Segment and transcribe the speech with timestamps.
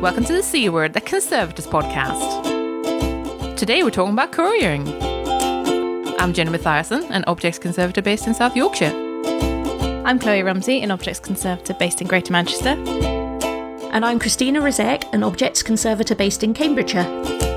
[0.00, 2.46] Welcome to the C Word, the Conservators podcast.
[3.56, 4.86] Today we're talking about couriering.
[6.20, 8.92] I'm Jenna Mathiasson, an objects conservator based in South Yorkshire.
[10.06, 12.76] I'm Kloe Rumsey, an objects conservator based in Greater Manchester.
[13.90, 17.47] And I'm Christina Rozeik, an objects conservator based in Cambridgeshire.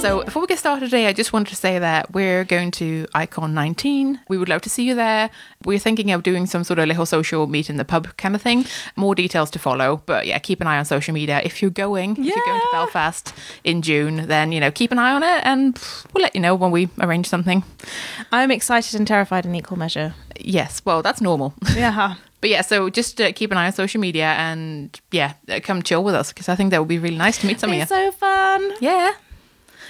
[0.00, 3.06] So, before we get started today, I just wanted to say that we're going to
[3.14, 4.20] Icon 19.
[4.28, 5.30] We would love to see you there.
[5.64, 8.42] We're thinking of doing some sort of little social meet in the pub kind of
[8.42, 8.66] thing.
[8.94, 11.40] More details to follow, but yeah, keep an eye on social media.
[11.42, 13.32] If you're going, if you're going to Belfast
[13.64, 15.76] in June, then you know keep an eye on it, and
[16.12, 17.64] we'll let you know when we arrange something.
[18.30, 20.14] I'm excited and terrified in equal measure.
[20.38, 21.54] Yes, well, that's normal.
[21.74, 22.14] Yeah.
[22.42, 25.82] But yeah, so just uh, keep an eye on social media and yeah, uh, come
[25.82, 27.76] chill with us because I think that would be really nice to meet some of
[27.76, 27.86] you.
[27.86, 28.72] So fun.
[28.78, 29.12] Yeah.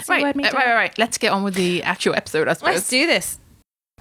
[0.02, 0.50] So Right, where'd we go?
[0.50, 0.98] right, right, right.
[0.98, 2.74] Let's get on with the actual episode, I suppose.
[2.74, 3.38] Let's do this.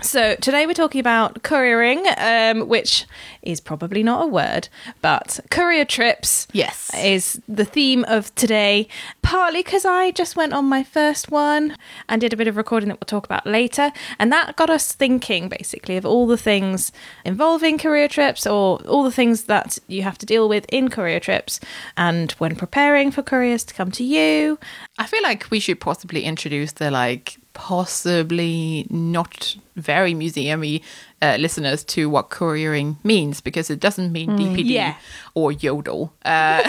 [0.02, 3.06] So today we're talking about couriering, um, which
[3.42, 4.68] is probably not a word,
[5.02, 6.92] but courier trips Yes.
[6.94, 8.90] is the theme of today.
[9.22, 11.78] Partly because I just went on my first one
[12.10, 14.92] and did a bit of recording that we'll talk about later, and that got us
[14.92, 16.92] thinking basically of all the things
[17.24, 21.22] involving courier trips or all the things that you have to deal with in courier
[21.22, 21.62] trips,
[21.96, 24.60] and when preparing for couriers to come to you.
[24.98, 30.82] I feel like we should possibly introduce the like possibly not very museumy
[31.22, 34.96] uh, listeners to what couriering means because it doesn't mean DPD Mm, yeah.
[35.36, 36.14] Or yodel.
[36.24, 36.64] Uh,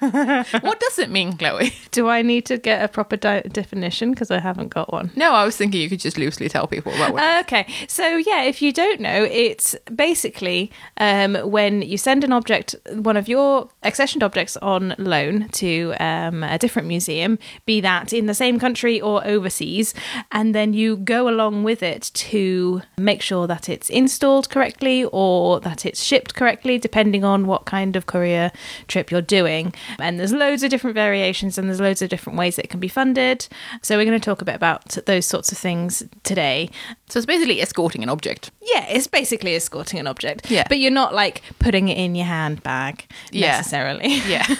[0.60, 1.60] what does it mean, Kloe?
[1.90, 5.10] Do I need to get a proper di- definition because I haven't got one?
[5.14, 7.44] No, I was thinking you could just loosely tell people about what.
[7.44, 12.74] Okay, so yeah, if you don't know, it's basically um, when you send an object,
[12.94, 18.24] one of your accessioned objects on loan to um, a different museum, be that in
[18.24, 19.92] the same country or overseas,
[20.32, 25.60] and then you go along with it to make sure that it's installed correctly or
[25.60, 28.50] that it's shipped correctly, depending on what kind of courier
[28.86, 29.74] trip you're doing.
[29.98, 32.80] And there's loads of different variations and there's loads of different ways that it can
[32.80, 33.46] be funded.
[33.82, 36.70] So we're going to talk a bit about those sorts of things today.
[37.08, 38.50] so it's basically escorting an object.
[38.62, 40.50] Yeah, it's basically escorting an object.
[40.50, 40.64] Yeah.
[40.68, 43.56] But you're not like putting it in your handbag Yeah.
[43.56, 44.20] necessarily.
[44.28, 44.46] Yeah.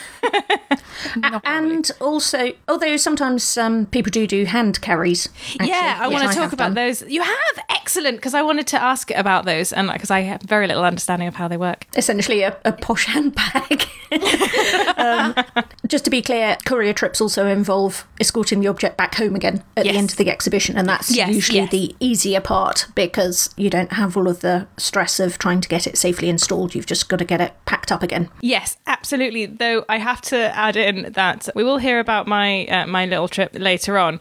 [1.16, 1.66] Not really.
[1.70, 5.28] And also, although sometimes um, people do do hand carries.
[5.53, 6.75] actually, yeah, I want to talk about done.
[6.75, 7.03] those.
[7.03, 10.66] You have excellent because I wanted to ask about those and because I have very
[10.66, 11.87] little understanding of how they work.
[11.97, 13.06] Essentially, a, a posh
[13.37, 13.84] handbag.
[14.97, 15.34] um,
[15.87, 19.84] just to be clear, courier trips also involve escorting the object back home again at
[19.84, 19.93] Yes.
[19.93, 21.71] the end of the exhibition, and that's Yes, usually yes.
[21.71, 25.87] the easier part because you don't have all of the stress of trying to get
[25.87, 26.75] it safely installed.
[26.75, 28.28] You've just got to get it packed up again.
[28.41, 29.47] Yes, absolutely.
[29.47, 33.28] Though I have to add in that we will hear about my uh, my little
[33.28, 34.21] trip later on.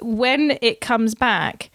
[0.00, 1.70] When it comes back,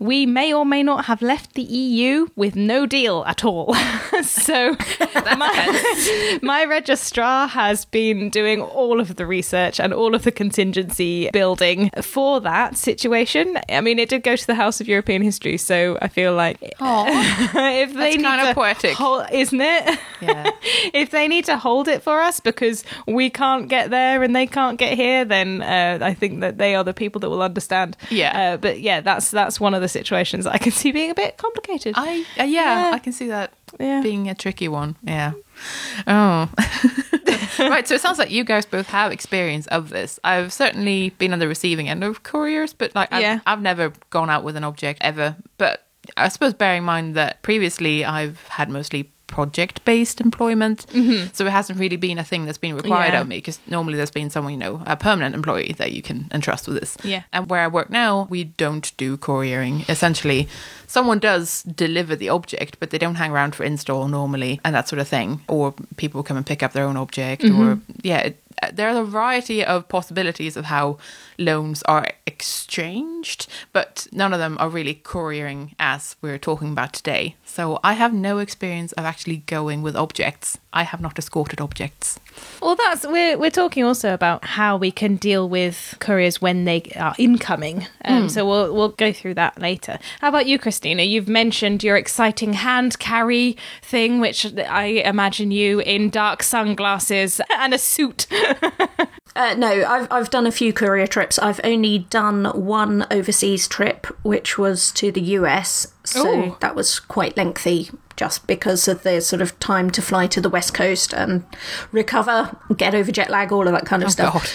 [0.00, 3.74] we may or may not have left the EU with no deal at all.
[4.22, 4.74] so
[5.36, 11.28] my, my registrar has been doing all of the research and all of the contingency
[11.32, 13.58] building for that situation.
[13.68, 16.56] I mean, it did go to the House of European History, so I feel like
[16.62, 18.96] if they need kind of to poetic.
[18.96, 19.98] hol- isn't it?
[20.22, 20.50] Yeah.
[20.94, 24.46] if they need to hold it for us because we can't get there and they
[24.46, 27.98] can't get here, then uh, I think that they are the people that will understand.
[28.08, 28.54] Yeah.
[28.54, 31.36] Uh, but yeah, that's that's one of the situations I can see being a bit
[31.36, 31.94] complicated.
[31.96, 32.90] I uh, yeah, Yeah.
[32.94, 34.00] I can see that Yeah.
[34.02, 34.96] being a tricky one.
[35.02, 35.32] Yeah.
[36.06, 36.48] Oh.
[37.58, 37.86] right.
[37.86, 40.18] So it sounds like you guys both have experience of this.
[40.24, 43.40] I've certainly been on the receiving end of couriers, but like I've, Yeah.
[43.46, 45.36] I've never gone out with an object ever.
[45.58, 45.86] But
[46.16, 50.78] I suppose bearing in mind that previously I've had mostly project based employment
[51.36, 53.20] so it hasn't really been a thing that's been required Yeah.
[53.22, 56.28] of me because normally there's been someone you know a permanent employee that you can
[56.32, 57.22] entrust with this Yeah.
[57.32, 59.84] and where I work now, we don't do couriering.
[59.88, 60.48] Essentially,
[60.86, 64.88] someone does deliver the object, but they don't hang around for install normally and that
[64.88, 65.40] sort of thing.
[65.48, 67.44] Or people come and pick up their own object.
[67.44, 70.98] Or, yeah, it, uh, there are a variety of possibilities of how
[71.38, 77.36] loans are exchanged, but none of them are really couriering as we're talking about today.
[77.50, 80.56] So I have no experience of actually going with objects.
[80.72, 82.20] I have not escorted objects.
[82.62, 86.82] Well, that's we're we're talking also about how we can deal with couriers when they
[86.96, 87.86] are incoming.
[88.04, 89.98] Um, So we'll we'll go through that later.
[90.20, 91.02] How about you, Christina?
[91.02, 97.74] You've mentioned your exciting hand carry thing, which I imagine you in dark sunglasses and
[97.74, 98.26] a suit.
[99.36, 101.38] Uh, no, I've I've done a few courier trips.
[101.38, 105.86] I've only done one overseas trip, which was to the US.
[106.04, 106.56] So Ooh.
[106.60, 107.90] that was quite lengthy,
[108.20, 111.42] just because of the sort of time to fly to the west coast and
[111.90, 114.34] recover, get over jet lag, all of that kind of oh, stuff.
[114.34, 114.50] God.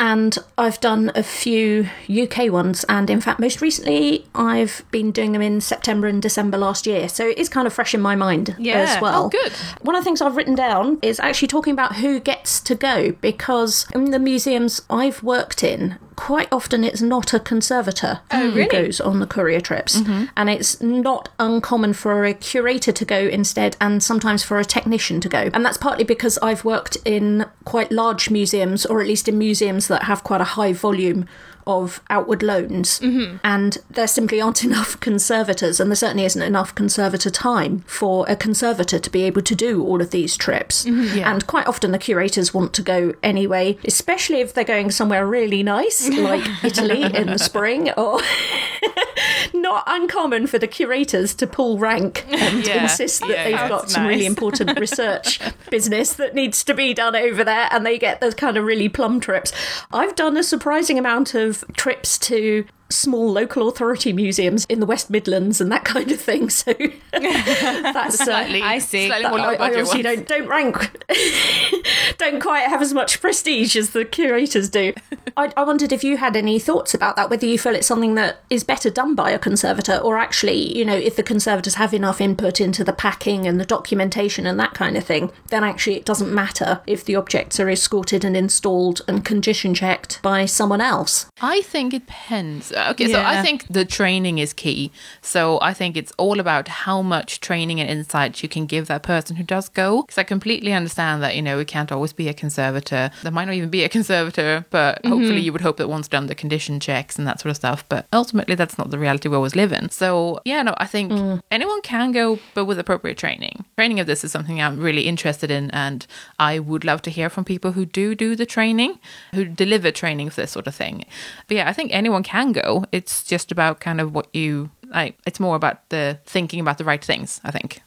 [0.00, 2.84] and I've done a few UK ones.
[2.88, 7.10] And in fact, most recently, I've been doing them in September and December last year.
[7.10, 8.78] So it is kind of fresh in my mind Yeah.
[8.78, 9.26] as well.
[9.26, 9.52] Oh, good.
[9.82, 13.12] One of the things I've written down is actually talking about who gets to go
[13.20, 18.56] because in the museums I've worked in, quite often it's not a conservator oh, who
[18.56, 18.68] really?
[18.68, 20.00] goes on the courier trips.
[20.00, 20.24] Mm-hmm.
[20.36, 25.20] And it's not uncommon for a curator to go instead and sometimes for a technician
[25.20, 25.48] to go.
[25.54, 29.86] And that's partly because I've worked in quite large museums, or at least in museums
[29.86, 31.28] that have quite a high volume
[31.68, 33.36] of outward loans, mm-hmm.
[33.44, 38.34] and there simply aren't enough conservators, and there certainly isn't enough conservator time for a
[38.34, 40.86] conservator to be able to do all of these trips.
[40.86, 41.18] Mm-hmm.
[41.18, 45.62] And quite often the curators want to go anyway, especially if they're going somewhere really
[45.62, 48.20] nice, like Italy in the spring, or
[49.54, 52.82] not uncommon for the curators to pull rank and Yeah.
[52.82, 55.40] insist that Yeah, they've got That's some really important research
[55.70, 58.88] business that needs to be done over there, and they get those kind of really
[58.88, 59.52] plum trips.
[59.92, 65.10] I've done a surprising amount of trips to small local authority museums in the West
[65.10, 66.48] Midlands and that kind of thing.
[66.58, 66.72] So
[67.12, 69.06] that's uh, Slightly, I see.
[69.06, 70.16] Slightly that- more I, I obviously ones.
[70.26, 71.04] don't don't rank,
[72.18, 74.92] don't quite have as much prestige as the curators do.
[75.36, 78.14] I, I wondered if you had any thoughts about that, whether you feel it's something
[78.16, 81.94] that is better done by a conservator, or actually, you know, if the conservators have
[81.94, 85.96] enough input into the packing and the documentation and that kind of thing, then actually
[85.96, 90.80] it doesn't matter if the objects are escorted and installed and condition checked by someone
[90.80, 91.26] else.
[91.40, 92.72] I think it depends.
[92.78, 94.90] Okay, so I think the training is key.
[95.20, 99.02] So I think it's all about how much training and insight you can give that
[99.02, 100.02] person who does go.
[100.02, 103.10] Because I completely understand that, you know, we can't always be a conservator.
[103.22, 105.12] There might not even be a conservator, but mm-hmm.
[105.12, 107.84] hopefully you would hope that one's done the condition checks and that sort of stuff.
[107.88, 109.90] But ultimately, that's not the reality we always live in.
[109.90, 111.40] So, yeah, no, I think mm.
[111.50, 113.64] anyone can go, but with appropriate training.
[113.76, 116.06] Training of this is something I'm really interested in, and
[116.38, 118.98] I would love to hear from people who do do the training,
[119.34, 121.04] who deliver training for this sort of thing.
[121.46, 122.67] But yeah, I think anyone can go.
[122.92, 125.18] It's just about kind of what you like.
[125.26, 127.40] It's more about the thinking about the right things.
[127.44, 127.82] I think.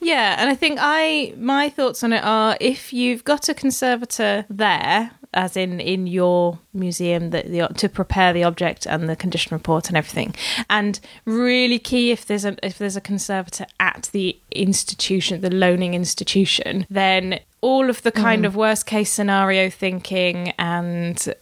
[0.00, 4.44] Yeah, and I think I my thoughts on it are if you've got a conservator
[4.48, 9.54] there, as in in your museum that the to prepare the object and the condition
[9.54, 10.34] report and everything,
[10.70, 15.94] and really key if there's a if there's a conservator at the institution, the loaning
[15.94, 18.46] institution, then all of the kind mm.
[18.46, 21.32] of worst case scenario thinking and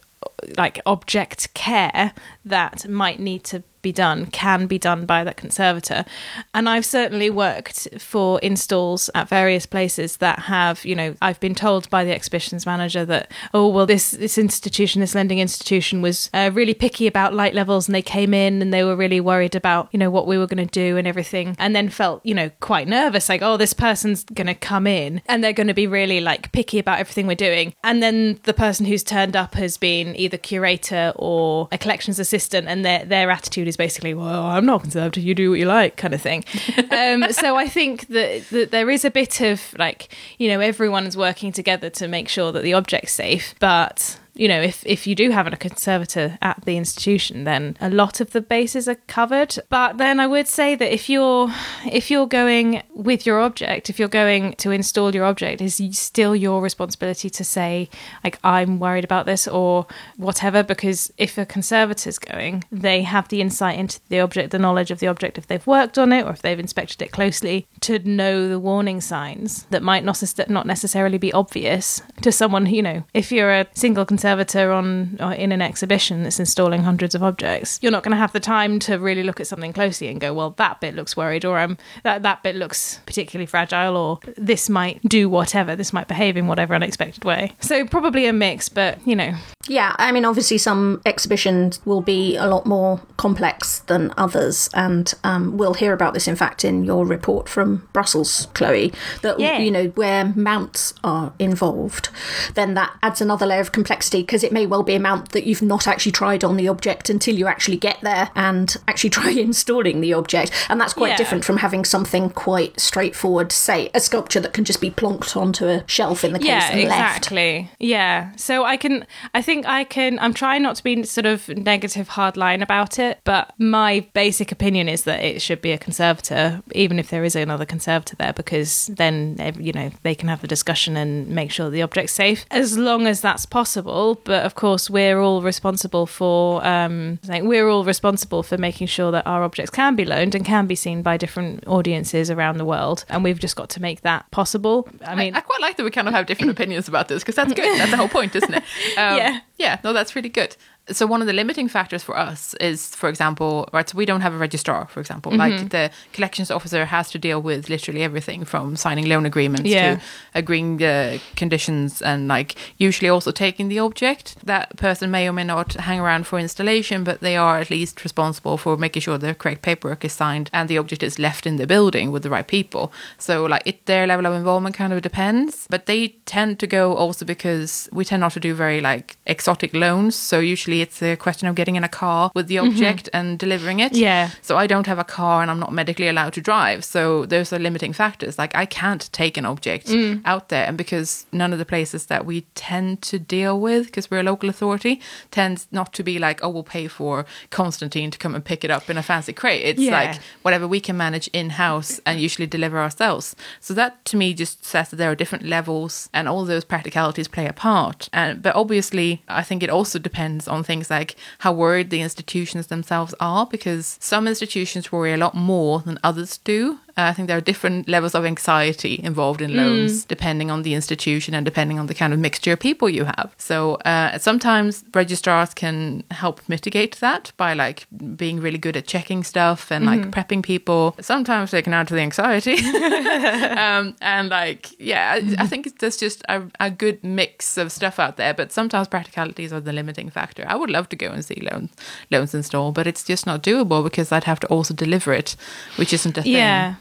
[0.57, 2.13] like object care
[2.45, 6.05] that might need to be done can be done by that conservator.
[6.53, 11.55] And i've certainly worked for installs at various places that have you know i've been
[11.55, 16.29] told by the exhibitions manager that oh well this this institution this lending institution was
[16.33, 19.55] uh, really picky about light levels and they came in and they were really worried
[19.55, 22.33] about you know what we were going to do and everything and then felt you
[22.33, 25.73] know quite nervous like oh this person's going to come in and they're going to
[25.73, 27.73] be really like picky about everything we're doing.
[27.83, 32.67] And then the person who's turned up has been either curator or a collections assistant
[32.67, 35.95] and their their attitude is basically well i'm not conservative you do what you like
[35.97, 36.43] kind of thing.
[36.91, 41.15] Um, so i think that, that there is a bit of like you know everyone's
[41.15, 45.13] working together to make sure that the object's safe but you know, if, if you
[45.13, 49.55] do have a conservator at the institution, then a lot of the bases are covered.
[49.69, 51.53] But then I would say that if you're
[51.85, 56.35] if you're going with your object, if you're going to install your object, is still
[56.35, 57.87] your responsibility to say
[58.23, 59.85] like I'm worried about this or
[60.17, 60.63] whatever.
[60.63, 64.97] Because if a conservator's going, they have the insight into the object, the knowledge of
[64.97, 68.49] the object if they've worked on it or if they've inspected it closely to know
[68.49, 72.65] the warning signs that might not not necessarily be obvious to someone.
[72.65, 77.15] You know, if you're a single conservator on or in an exhibition that's installing hundreds
[77.15, 80.07] of objects, you're not going to have the time to really look at something closely
[80.07, 83.95] and go, well, that bit looks worried, or um, that that bit looks particularly fragile,
[83.97, 87.51] or this might do whatever, this might behave in whatever unexpected way.
[87.59, 89.33] So probably a mix, but you know,
[89.67, 95.13] Yeah, I mean, obviously, some exhibitions will be a lot more complex than others, and
[95.23, 98.89] um, we'll hear about this, in fact, in your report from Brussels, Kloe.
[99.21, 99.59] That Yeah.
[99.59, 102.09] you know where mounts are involved,
[102.55, 105.45] then that adds another layer of complexity because it may well be a mount that
[105.45, 109.29] you've not actually tried on the object until you actually get there and actually try
[109.31, 111.17] installing the object, and that's quite Yeah.
[111.17, 115.65] different from having something quite straightforward, say a sculpture that can just be plonked onto
[115.67, 117.17] a shelf in the case yeah and left.
[117.17, 121.25] exactly yeah so i can i think i can i'm trying not to be sort
[121.25, 125.71] of negative hard line about it but my basic opinion is that it should be
[125.71, 130.15] a conservator even if there is another conservator there because then eh, you know they
[130.15, 133.91] can have the discussion and make sure the object's safe as long as that's possible
[134.25, 139.11] but of course we're all responsible for um like we're all responsible for making sure
[139.11, 142.65] that our objects can be loaned and can be seen by different audiences around the
[142.65, 145.77] world and we've just got to make that possible i mean I, I quite like
[145.77, 147.79] that we kind of have different opinions about this because that's good.
[147.79, 148.63] That's the whole point, isn't it?
[148.97, 149.39] Um, Yeah.
[149.57, 150.55] Yeah, no, that's really good.
[150.91, 154.21] So one of the limiting factors for us is, for example, right, so we don't
[154.21, 155.31] have a registrar, for example.
[155.31, 155.39] Mm-hmm.
[155.39, 159.95] Like the collections officer has to deal with literally everything from signing loan agreements Yeah.
[159.95, 160.01] to
[160.35, 164.35] agreeing the conditions and like usually also taking the object.
[164.45, 168.03] That person may or may not hang around for installation, but they are at least
[168.03, 171.57] responsible for making sure the correct paperwork is signed and the object is left in
[171.57, 172.91] the building with the right people.
[173.17, 176.95] So like it, their level of involvement kind of depends, but they tend to go
[176.95, 180.15] also because we tend not to do very like exotic loans.
[180.15, 183.79] So usually it's a question of getting in a car with the object and delivering
[183.79, 183.95] it.
[183.95, 184.29] Yeah.
[184.41, 186.83] So I don't have a car and I'm not medically allowed to drive.
[186.83, 188.37] So those are limiting factors.
[188.37, 190.21] Like I can't take an object Mm.
[190.25, 190.65] out there.
[190.67, 194.23] And because none of the places that we tend to deal with, because we're a
[194.23, 194.99] local authority,
[195.31, 198.71] tends not to be like, oh, we'll pay for Constantine to come and pick it
[198.71, 199.61] up in a fancy crate.
[199.63, 199.91] It's Yeah.
[199.91, 203.35] like whatever we can manage in house and usually deliver ourselves.
[203.59, 207.27] So that to me just says that there are different levels and all those practicalities
[207.27, 208.09] play a part.
[208.13, 212.67] And but obviously I think it also depends on things like how worried the institutions
[212.67, 216.79] themselves are because some institutions worry a lot more than others do.
[216.97, 220.73] Uh, I think there are different levels of anxiety involved in loans depending on the
[220.73, 223.33] institution and depending on the kind of mixture of people you have.
[223.37, 229.23] So uh, sometimes registrars can help mitigate that by like being really good at checking
[229.23, 230.95] stuff and like prepping people.
[230.99, 232.55] Sometimes they can add to the anxiety.
[233.57, 237.99] um, and like, yeah, I, I think there's just a, a good mix of stuff
[237.99, 240.45] out there, but sometimes practicalities are the limiting factor.
[240.47, 241.71] I would love to go and see loans,
[242.09, 245.35] loans install, but it's just not doable because I'd have to also deliver it,
[245.77, 246.33] which isn't a thing.
[246.33, 246.75] Yeah.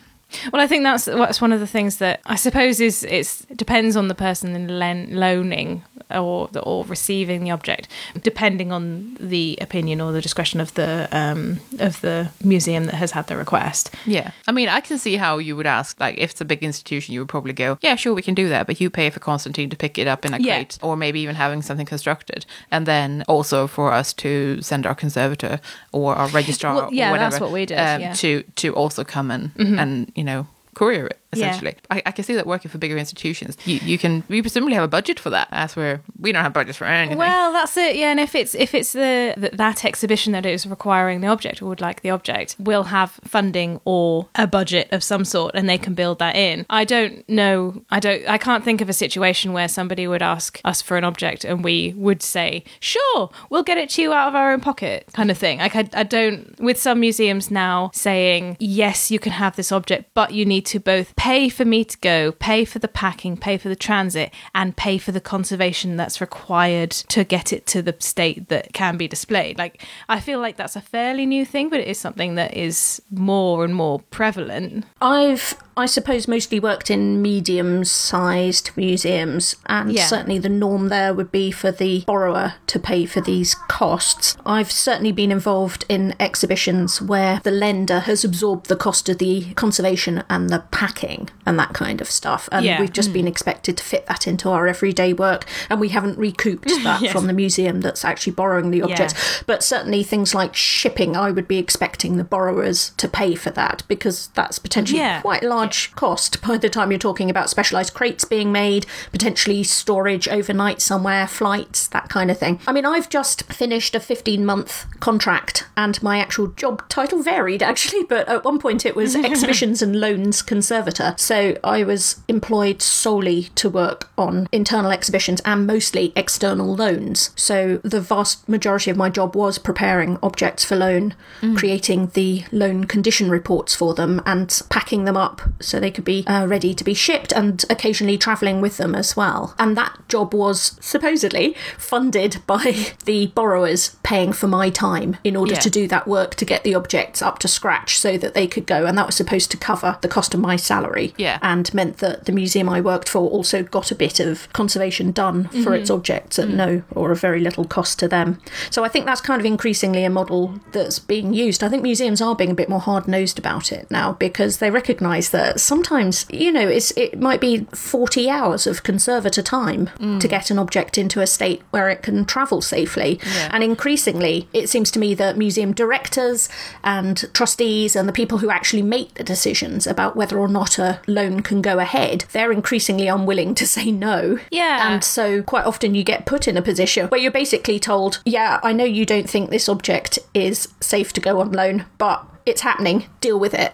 [0.52, 3.96] Well, I think that's that's one of the things that I suppose is it's depends
[3.96, 7.88] on the person in len- loaning or or receiving the object,
[8.22, 13.12] depending on the opinion or the discretion of the um, of the museum that has
[13.12, 13.90] had the request.
[14.06, 14.30] Yeah.
[14.46, 17.14] I mean, I can see how you would ask, like, if it's a big institution,
[17.14, 19.70] you would probably go, yeah, sure, we can do that, but you pay for Constantine
[19.70, 20.56] to pick it up in a Yeah.
[20.56, 22.46] crate, or maybe even having something constructed.
[22.70, 25.60] And then also for us to send our conservator
[25.92, 28.12] or our registrar Well, yeah, or whatever that's what we did, um, yeah.
[28.14, 31.50] to, to also come and, and, you know, courier it Yeah.
[31.50, 31.76] essentially.
[31.90, 34.84] I, I can see that working for bigger institutions, you, you can we presumably have
[34.84, 35.48] a budget for that.
[35.52, 37.18] As we're we don't have budgets for anything.
[37.18, 37.96] Well, that's it.
[37.96, 41.62] Yeah, and if it's if it's the that, that exhibition that is requiring the object
[41.62, 45.68] or would like the object, will have funding or a budget of some sort, and
[45.68, 46.66] they can build that in.
[46.68, 47.82] I don't know.
[47.90, 48.28] I don't.
[48.28, 51.62] I can't think of a situation where somebody would ask us for an object and
[51.62, 55.30] we would say, "Sure, we'll get it to you out of our own pocket," kind
[55.30, 55.58] of thing.
[55.58, 56.58] Like I, I don't.
[56.60, 60.80] With some museums now saying, "Yes, you can have this object, but you need to
[60.80, 64.74] both pay for me to go, pay for the packing, pay for the transit, and
[64.74, 69.06] pay for the conservation that's required to get it to the state that can be
[69.06, 69.58] displayed.
[69.58, 73.02] Like, I feel like that's a fairly new thing, but it is something that is
[73.10, 74.86] more and more prevalent.
[75.02, 80.06] I've, I suppose, mostly worked in medium sized museums, and Yeah.
[80.06, 84.38] certainly the norm there would be for the borrower to pay for these costs.
[84.46, 89.52] I've certainly been involved in exhibitions where the lender has absorbed the cost of the
[89.52, 91.09] conservation and the packing
[91.46, 92.80] and that kind of stuff, and Yeah.
[92.80, 93.28] we've just been mm.
[93.28, 97.12] expected to fit that into our everyday work, and we haven't recouped that Yes.
[97.12, 99.14] from the museum that's actually borrowing the objects.
[99.46, 103.82] But certainly things like shipping, I would be expecting the borrowers to pay for that
[103.88, 105.20] because that's potentially Yeah.
[105.20, 109.62] quite a large cost by the time you're talking about specialised crates being made, potentially
[109.64, 112.60] storage overnight somewhere, flights, that kind of thing.
[112.66, 117.62] I mean, I've just finished a 15 month contract and my actual job title varied
[117.70, 120.99] actually, but at one point it was exhibitions and loans conservator.
[121.16, 127.30] So I was employed solely to work on internal exhibitions and mostly external loans.
[127.36, 131.14] So the vast majority of my job was preparing objects for loan,
[131.56, 136.24] creating the loan condition reports for them, and packing them up so they could be
[136.26, 139.54] uh, ready to be shipped, and occasionally travelling with them as well.
[139.58, 145.54] And that job was supposedly funded by the borrowers paying for my time in order
[145.54, 145.60] Yeah.
[145.60, 148.66] to do that work to get the objects up to scratch so that they could
[148.66, 150.89] go, and that was supposed to cover the cost of my salary.
[151.16, 151.38] Yeah.
[151.42, 155.44] And meant that the museum I worked for also got a bit of conservation done
[155.44, 155.72] for mm-hmm.
[155.74, 156.54] its objects at mm.
[156.54, 158.40] no or a very little cost to them.
[158.70, 161.62] So I think that's kind of increasingly a model that's being used.
[161.62, 164.70] I think museums are being a bit more hard nosed about it now because they
[164.70, 170.20] recognise that sometimes, you know, it's it might be 40 hours of conservator time mm.
[170.20, 173.20] to get an object into a state where it can travel safely.
[173.24, 173.50] Yeah.
[173.52, 176.48] And increasingly, it seems to me that museum directors
[176.82, 181.40] and trustees and the people who actually make the decisions about whether or not loan
[181.40, 184.38] can go ahead, they're increasingly unwilling to say no.
[184.50, 184.92] Yeah.
[184.92, 188.60] And so quite often you get put in a position where you're basically told, yeah,
[188.62, 192.62] I know you don't think this object is safe to go on loan, but it's
[192.62, 193.06] happening.
[193.20, 193.72] Deal with it.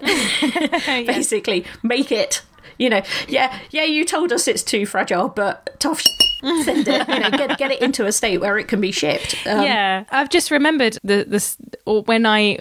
[1.06, 2.42] Basically, make it.
[2.78, 6.02] You know, yeah, yeah, you told us it's too fragile, but tough.
[6.40, 9.34] Send it, you know, get, get it into a state where it can be shipped.
[9.46, 12.58] Um, yeah, I've just remembered the this or when I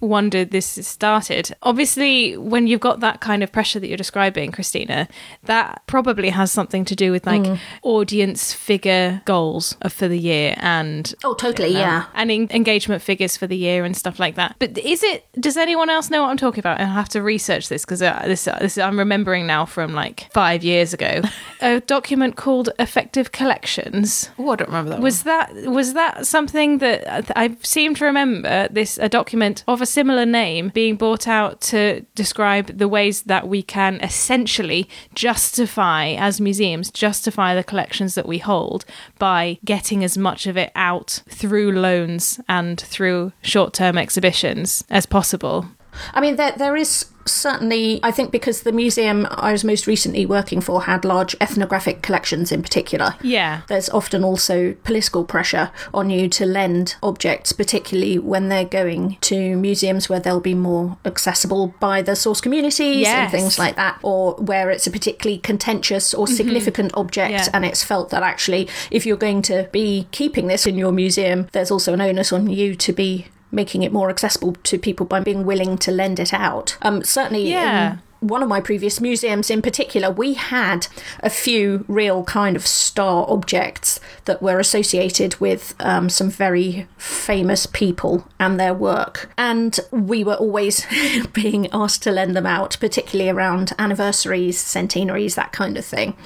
[0.00, 1.54] wondered this started.
[1.62, 5.08] Obviously, when you've got that kind of pressure that you're describing, Christina,
[5.44, 7.58] that probably has something to do with like Mm.
[7.82, 12.06] audience figure goals for the year and Oh, totally, yeah.
[12.14, 14.56] and en- engagement figures for the year and stuff like that.
[14.58, 15.26] But is it?
[15.40, 16.80] Does anyone else know what I'm talking about?
[16.80, 20.28] I have to research this because uh, this, uh, this I'm remembering now from like
[20.32, 21.22] five years ago.
[21.60, 24.30] a document called Effective Collections.
[24.38, 25.00] Oh, I don't remember that.
[25.00, 29.64] Was that was that something that uh, I I seem to remember this a document
[29.66, 34.88] of a similar name being brought out to describe the ways that we can essentially
[35.14, 38.84] justify as museums justify the collections that we hold
[39.18, 45.66] by getting as much of it out through loans and through short-term exhibitions as possible.
[46.12, 50.26] I mean, there there is certainly, I think, because the museum I was most recently
[50.26, 53.14] working for had large ethnographic collections in particular.
[53.22, 53.62] Yeah.
[53.68, 59.56] There's often also political pressure on you to lend objects, particularly when they're going to
[59.56, 63.16] museums where they'll be more accessible by the source communities Yes.
[63.16, 66.34] and things like that, or where it's a particularly contentious or mm-hmm.
[66.34, 67.48] significant object Yeah.
[67.52, 71.48] and it's felt that actually, if you're going to be keeping this in your museum,
[71.52, 75.20] there's also an onus on you to be making it more accessible to people by
[75.20, 76.76] being willing to lend it out.
[76.82, 77.92] Um, certainly, Yeah.
[77.92, 80.88] in one of my previous museums in particular, we had
[81.20, 87.66] a few real kind of star objects that were associated with um, some very famous
[87.66, 89.30] people and their work.
[89.38, 90.86] And we were always
[91.32, 96.16] being asked to lend them out, particularly around anniversaries, centenaries, that kind of thing.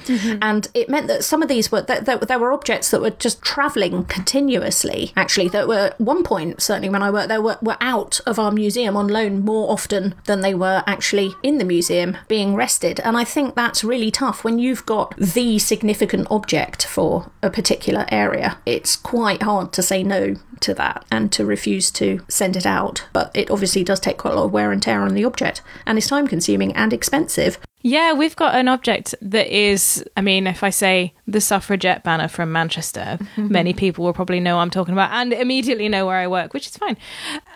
[0.41, 3.41] And it meant that some of these were, that, there were objects that were just
[3.41, 7.77] travelling continuously, actually, that were at one point, certainly when I worked there, were, were
[7.81, 11.82] out of our museum on loan more often than they were actually in the museum
[12.27, 12.99] being rested.
[13.01, 18.05] And I think that's really tough when you've got the significant object for a particular
[18.09, 18.57] area.
[18.65, 23.07] It's quite hard to say no to that and to refuse to send it out.
[23.13, 25.61] But it obviously does take quite a lot of wear and tear on the object
[25.85, 27.57] and is time consuming and expensive.
[27.85, 32.29] Yeah, we've got an object that is, I mean, if I say the suffragette banner
[32.29, 33.51] from Manchester, mm-hmm.
[33.51, 36.53] many people will probably know what I'm talking about and immediately know where I work,
[36.53, 36.97] which is fine.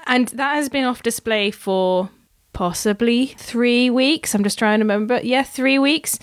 [0.05, 2.09] And that has been off display for
[2.57, 4.33] possibly three weeks.
[4.33, 5.19] I'm just trying to remember.
[5.21, 6.17] Yeah, three weeks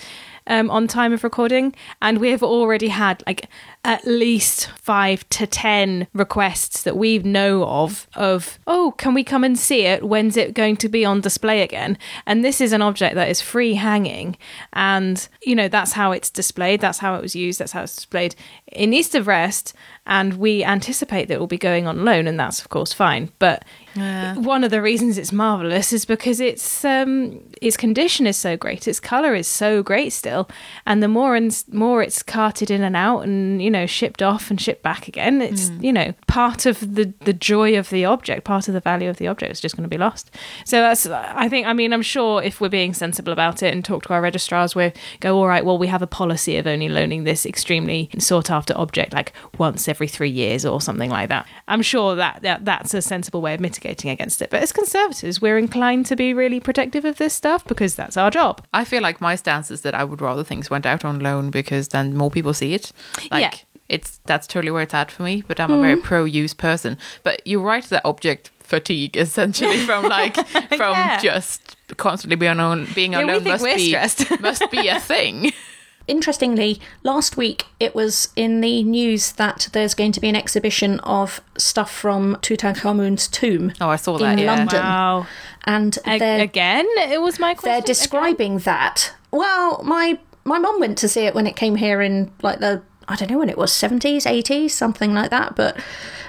[0.47, 1.73] um, on time of recording.
[2.01, 3.47] And we have already had like
[3.85, 9.45] at least five to ten requests that we know of of oh can we come
[9.45, 10.03] and see it?
[10.03, 11.97] When's it going to be on display again?
[12.25, 14.35] And this is an object that is free hanging.
[14.73, 16.81] And you know that's how it's displayed.
[16.81, 17.59] That's how it was used.
[17.59, 18.35] That's how it's displayed
[18.67, 19.73] in east of rest.
[20.05, 23.31] And we anticipate that it will be going on loan and that's of course fine.
[23.39, 23.63] But
[23.95, 28.87] one of the reasons it's marvelous is because its um its condition is so great
[28.87, 30.49] its color is so great still
[30.85, 34.49] and the more and more it's carted in and out and you know shipped off
[34.49, 38.43] and shipped back again it's you know part of the the joy of the object
[38.43, 40.29] part of the value of the object is just going to be lost.
[40.65, 43.83] So that's i think i mean i'm sure if we're being sensible about it and
[43.85, 46.89] talk to our registrars we go all right well we have a policy of only
[46.89, 51.47] loaning this extremely sought after object like once every 3 years or something like that.
[51.67, 55.41] I'm sure that, that that's a sensible way of mitigating against it but as conservators
[55.41, 59.01] we're inclined to be really protective of this stuff because that's our job I feel
[59.01, 62.15] like my stance is that I would rather things went out on loan because then
[62.15, 62.91] more people see it.
[63.31, 63.59] Like Yeah.
[63.89, 65.43] it's that's totally where it's at for me.
[65.47, 66.03] But I'm a very mm-hmm.
[66.03, 66.97] pro use person.
[67.23, 71.19] But you're right that object fatigue essentially from like from Yeah.
[71.21, 74.41] just constantly being on being Yeah, think must be stressed.
[74.41, 75.53] must be a thing.
[76.07, 80.99] Interestingly, last week it was in the news that there's going to be an exhibition
[81.01, 83.73] of stuff from Tutankhamun's tomb.
[83.81, 84.33] Oh, I saw that.
[84.33, 84.55] In yeah.
[84.55, 84.79] London.
[84.81, 85.27] wow
[85.65, 87.85] And A- again it was my question they're Again?
[87.87, 89.13] describing that.
[89.31, 92.83] Well, my my mum went to see it when it came here in like the
[93.07, 95.55] I don't know when it was 70s, 80s, something like that.
[95.55, 95.77] But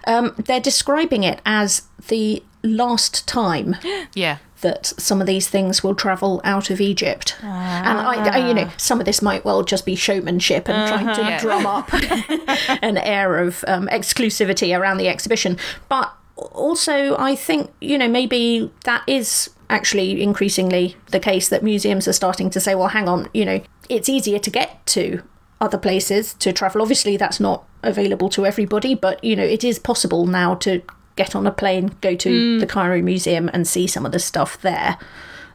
[0.06, 3.76] um, they're describing it as the last time
[4.14, 4.38] Yeah.
[4.62, 7.36] That some of these things will travel out of Egypt.
[7.42, 11.14] And I, I- you know, some of this might well just be showmanship and trying
[11.16, 11.40] to Yeah.
[11.40, 11.90] drum up
[12.82, 15.58] an air of um, exclusivity around the exhibition.
[15.88, 22.06] But also, I think, you know, maybe that is actually increasingly the case that museums
[22.08, 25.22] are starting to say, well, hang on, you know, it's easier to get to
[25.60, 26.82] other places to travel.
[26.82, 30.82] Obviously, that's not available to everybody, but, you know, it is possible now to
[31.16, 34.60] get on a plane, go to the Cairo Museum and see some of the stuff
[34.60, 34.98] there.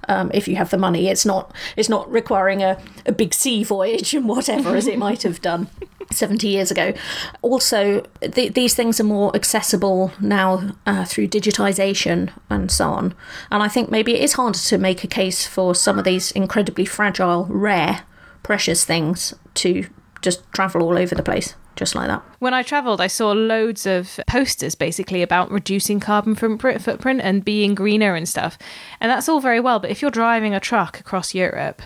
[0.09, 3.63] Um, if you have the money, it's not it's not requiring a, a big sea
[3.63, 5.69] voyage and whatever as it might have done
[6.11, 6.93] 70 years ago.
[7.41, 13.13] Also, th- these things are more accessible now uh, through digitization and so on.
[13.49, 16.31] And I think maybe it is harder to make a case for some of these
[16.31, 18.03] incredibly fragile, rare,
[18.43, 19.85] precious things to
[20.21, 22.21] just travel all over the place, just like that.
[22.39, 27.43] When I travelled, I saw loads of posters basically about reducing carbon footprint footprint and
[27.45, 28.57] being greener and stuff.
[28.99, 31.81] And that's all very well, but if you're driving a truck across Europe,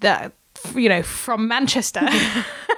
[0.00, 0.32] that
[0.74, 2.00] you know from Manchester,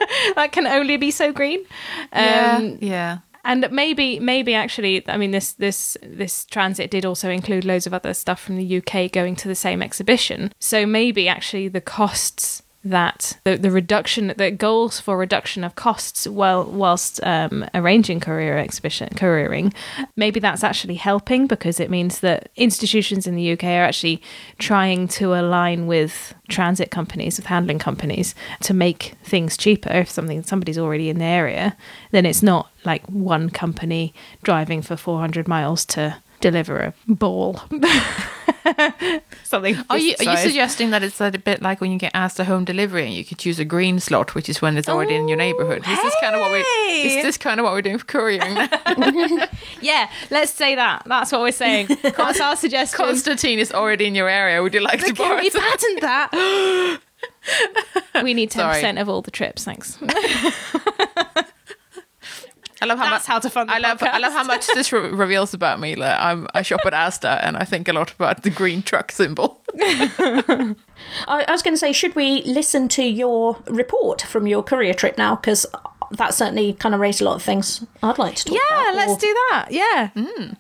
[0.35, 1.65] that can only be so green.
[2.13, 3.19] Um, yeah.
[3.45, 7.95] and maybe maybe actually i mean this this this transit did also include loads of
[7.95, 12.63] other stuff from the uk going to the same exhibition so maybe actually the costs
[12.83, 18.57] that the, the reduction the goals for reduction of costs while whilst um, arranging career
[18.57, 19.73] exhibition careering
[20.17, 24.23] maybe that's actually helping because it means that institutions in the UK are actually
[24.59, 29.91] trying to align with transit companies with handling companies to make things cheaper.
[29.91, 31.77] If something somebody's already in the area
[32.13, 37.61] then it's not like one company driving for 400 miles to deliver a ball
[39.45, 42.39] something Are you, are you suggesting that it's a bit like when you get asked
[42.39, 45.15] a home delivery and you could choose a green slot, which is when it's already
[45.15, 45.79] in your neighborhood?
[45.89, 46.59] Is this kind of what we?
[46.59, 47.19] hey!
[47.19, 48.57] Is this kind of what we're doing for couriering?
[49.81, 51.05] Yeah, let's say that.
[51.07, 51.89] That's what we're saying.
[52.03, 52.97] That's our suggestion.
[52.97, 54.63] Constantine is already in your area.
[54.63, 55.39] Would you like to borrow?
[55.39, 57.01] we patent that?
[58.23, 59.99] we need 10% of all the trips, thanks.
[62.83, 63.33] I love how That's much.
[63.33, 64.03] how to fund I love.
[64.03, 65.97] I love how much this re- reveals about me.
[65.97, 66.47] Like, I'm.
[66.55, 69.63] I shop at Asda, and I think a lot about the green truck symbol.
[69.79, 70.75] I,
[71.27, 75.19] I was going to say, should we listen to your report from your courier trip
[75.19, 75.37] now?
[75.37, 75.67] Because
[76.13, 78.85] that certainly kind of raised a lot of things I'd like to talk about.
[78.85, 79.67] Yeah, let's or- do that.
[79.71, 80.11] Yeah.
[80.17, 80.57] Mm.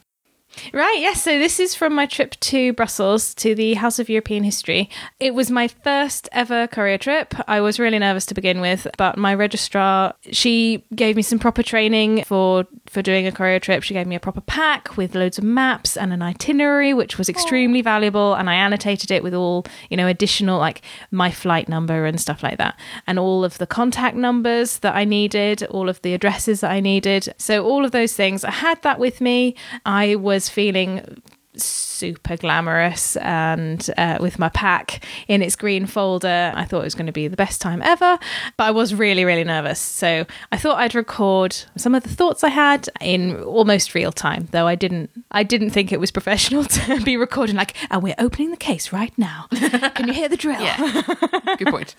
[0.72, 1.22] Right, yes.
[1.22, 4.88] So this is from my trip to Brussels to the House of European History.
[5.18, 7.34] It was my first ever courier trip.
[7.48, 11.62] I was really nervous to begin with, but my registrar, she gave me some proper
[11.62, 13.84] training for for doing a courier trip.
[13.84, 17.28] She gave me a proper pack with loads of maps and an itinerary, which was
[17.28, 18.34] extremely valuable.
[18.34, 22.42] And I annotated it with all, you know, additional like my flight number and stuff
[22.42, 26.60] like that, and all of the contact numbers that I needed, all of the addresses
[26.60, 27.32] that I needed.
[27.38, 29.54] So all of those things, I had that with me.
[29.86, 31.22] I was feeling
[31.62, 36.52] super glamorous and uh, with my pack in its green folder.
[36.54, 38.18] I thought it was going to be the best time ever,
[38.56, 39.78] but I was really, really nervous.
[39.78, 44.48] So I thought I'd record some of the thoughts I had in almost real time,
[44.50, 45.10] though I didn't.
[45.30, 48.92] I didn't think it was professional to be recording like, "And we're opening the case
[48.92, 49.46] right now.
[49.94, 51.02] Can you hear the drill?" Yeah.
[51.58, 51.94] Good point.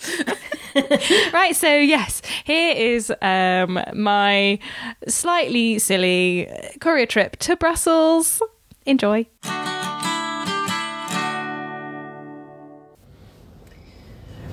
[1.34, 4.58] right so yes here is um my
[5.08, 8.42] slightly silly courier trip to brussels
[8.86, 9.28] enjoy.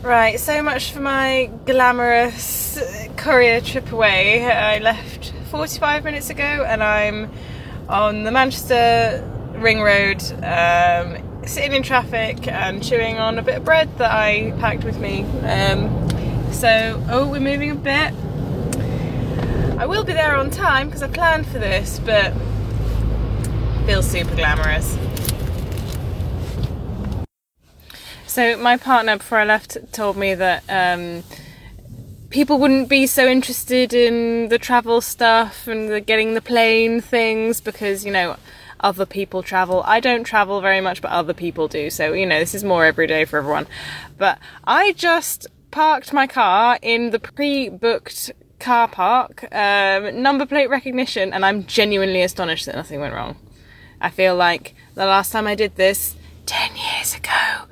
[0.03, 2.79] Right so much for my glamorous
[3.17, 4.45] courier trip away.
[4.45, 7.33] I left 45 minutes ago and i'm
[7.88, 13.64] on the manchester ring road um, sitting in traffic and chewing on a bit of
[13.64, 15.23] bread that i packed with me.
[15.43, 16.09] Um,
[16.53, 18.12] so, oh, we're moving a bit.
[19.79, 22.33] I will be there on time because I planned for this, but
[23.88, 24.98] feels super glamorous.
[28.27, 31.24] So, my partner before I left told me that um,
[32.29, 37.62] people wouldn't be so interested in the travel stuff and the getting the plane things
[37.62, 38.37] because, you know,
[38.81, 39.83] other people travel.
[39.87, 41.88] I don't travel very much, but other people do.
[41.88, 43.66] So, you know, this is more everyday for everyone.
[44.18, 50.68] But I just parked my car in the pre booked car park, um, number plate
[50.68, 53.38] recognition, and I'm genuinely astonished that nothing went wrong.
[54.01, 57.67] I feel like the last time I did this, 10 years ago,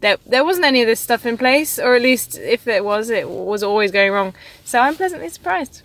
[0.00, 3.10] there, there wasn't any of this stuff in place, or at least if there was,
[3.10, 4.34] it was always going wrong.
[4.64, 5.82] So I'm pleasantly surprised.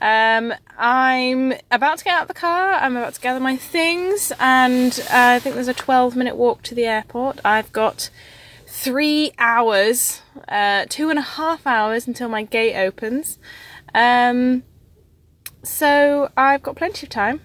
[0.00, 2.74] Um, I'm about to get out of the car.
[2.74, 6.62] I'm about to gather my things, and uh, I think there's a 12 minute walk
[6.64, 7.40] to the airport.
[7.44, 8.10] I've got
[8.66, 13.38] three hours, uh, two and a half hours until my gate opens.
[13.94, 14.64] Um,
[15.62, 17.40] so I've got plenty of time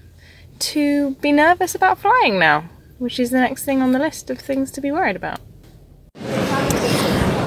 [0.59, 4.39] to be nervous about flying now, which is the next thing on the list of
[4.39, 5.39] things to be worried about.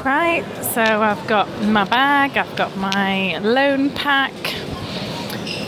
[0.04, 0.44] Right,
[0.74, 4.32] so I've got my bag, I've got my loan pack,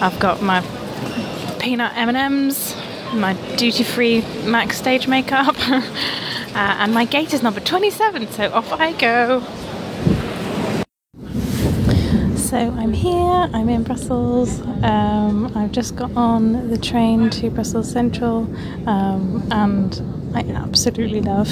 [0.02, 0.60] I've got my
[1.60, 2.76] peanut M&Ms,
[3.14, 5.82] my duty-free MAC stage makeup, uh,
[6.54, 9.40] and my gate is number 27, so off I go.
[12.54, 14.60] So I'm here, I'm in Brussels.
[14.84, 18.42] Um, I've just got on the train to Brussels Central,
[18.88, 20.00] um, and
[20.36, 21.50] I absolutely love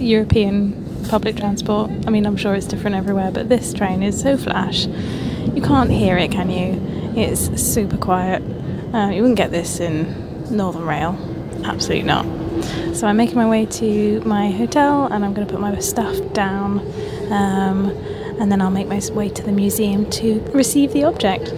[0.00, 1.90] European public transport.
[2.06, 4.86] I mean, I'm sure it's different everywhere, but this train is so flash.
[4.86, 6.80] You can't hear it, can you?
[7.14, 8.42] It's super quiet.
[8.94, 11.14] Uh, you wouldn't get this in Northern Rail.
[11.62, 12.24] Absolutely not.
[12.96, 16.16] So I'm making my way to my hotel and I'm going to put my stuff
[16.32, 16.80] down.
[17.30, 18.09] Um,
[18.40, 21.48] and then I'll make my way to the museum to receive the object.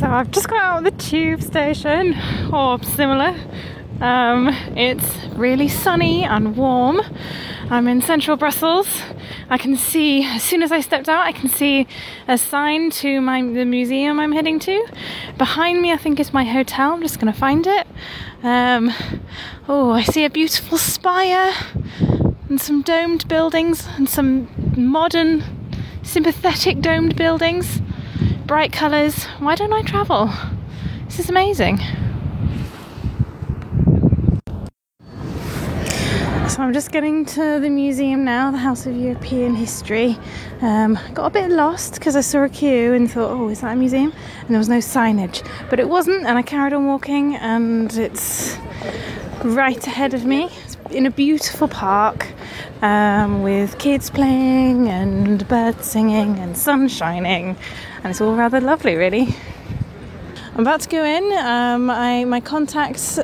[0.00, 2.16] So I've just got out of the tube station,
[2.52, 3.36] or similar.
[4.00, 7.02] Um, it's really sunny and warm.
[7.70, 9.02] I'm in central Brussels.
[9.48, 11.86] I can see, as soon as I stepped out, I can see
[12.26, 14.86] a sign to my the museum I'm heading to.
[15.38, 16.92] Behind me, I think is my hotel.
[16.92, 17.86] I'm just going to find it.
[18.42, 18.90] Um,
[19.68, 21.52] oh, I see a beautiful spire
[22.48, 25.44] and some domed buildings and some modern,
[26.02, 27.80] sympathetic domed buildings.
[28.46, 29.24] Bright colours.
[29.38, 30.30] Why don't I travel?
[31.06, 31.78] This is amazing.
[36.48, 40.18] So I'm just getting to the museum now, the House of European History.
[40.60, 43.72] Um, got a bit lost because I saw a queue and thought, oh, is that
[43.72, 44.12] a museum?
[44.40, 48.58] And there was no signage, but it wasn't, and I carried on walking, and it's
[49.44, 50.50] right ahead of me.
[50.92, 52.28] In a beautiful park
[52.82, 57.56] um, with kids playing and birds singing and sun shining,
[58.02, 59.34] and it's all rather lovely, really.
[60.54, 61.32] I'm about to go in.
[61.38, 63.18] Um, I, my contacts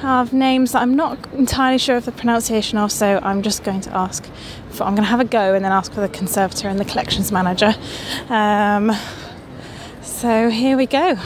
[0.00, 3.82] have names that I'm not entirely sure of the pronunciation of, so I'm just going
[3.82, 4.28] to ask.
[4.70, 6.84] For, I'm going to have a go and then ask for the conservator and the
[6.84, 7.76] collections manager.
[8.28, 8.90] Um,
[10.02, 11.16] so here we go.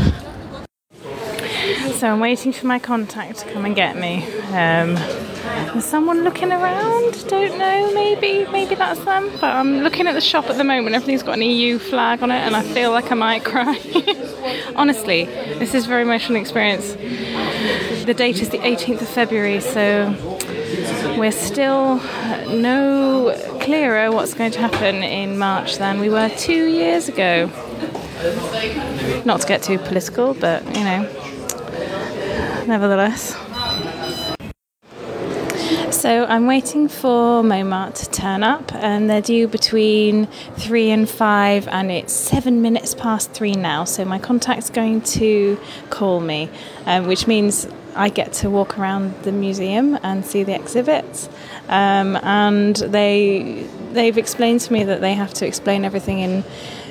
[1.96, 4.22] So I'm waiting for my contact to come and get me.
[4.52, 4.98] Um,
[5.74, 7.26] is someone looking around?
[7.26, 7.90] Don't know.
[7.94, 9.30] Maybe, maybe that's them.
[9.40, 10.94] But I'm looking at the shop at the moment.
[10.94, 13.80] Everything's got an EU flag on it, and I feel like I might cry.
[14.76, 16.92] Honestly, this is a very emotional experience.
[18.04, 20.14] The date is the 18th of February, so
[21.18, 21.96] we're still
[22.46, 27.46] no clearer what's going to happen in March than we were two years ago.
[29.24, 31.08] Not to get too political, but you know,
[32.66, 33.36] nevertheless.
[35.90, 40.26] So I'm waiting for Momart to turn up, and they're due between
[40.56, 43.84] three and five, and it's seven minutes past three now.
[43.84, 45.58] So my contact's going to
[45.90, 46.48] call me,
[46.84, 51.28] um, which means I get to walk around the museum and see the exhibits.
[51.68, 56.44] Um, and they they've explained to me that they have to explain everything in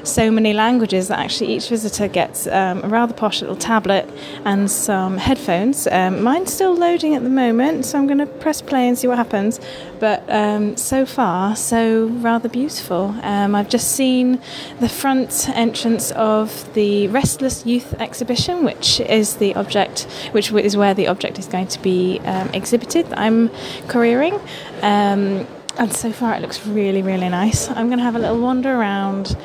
[0.05, 4.09] so many languages that actually each visitor gets um, a rather posh little tablet
[4.45, 5.87] and some headphones.
[5.87, 9.07] Um, mine's still loading at the moment, so I'm going to press play and see
[9.07, 9.59] what happens.
[9.99, 13.15] But um, so far, so rather beautiful.
[13.23, 14.41] Um, I've just seen
[14.79, 20.93] the front entrance of the Restless Youth exhibition, which is the object, which is where
[20.93, 23.11] the object is going to be um, exhibited.
[23.13, 23.49] I'm
[23.87, 24.39] couriering.
[24.81, 27.69] Um, and so far, it looks really, really nice.
[27.69, 29.35] I'm going to have a little wander around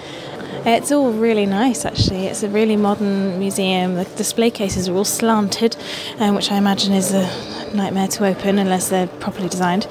[0.67, 2.27] it's all really nice, actually.
[2.27, 3.95] It's a really modern museum.
[3.95, 5.77] The display cases are all slanted,
[6.19, 9.87] um, which I imagine is a nightmare to open unless they're properly designed.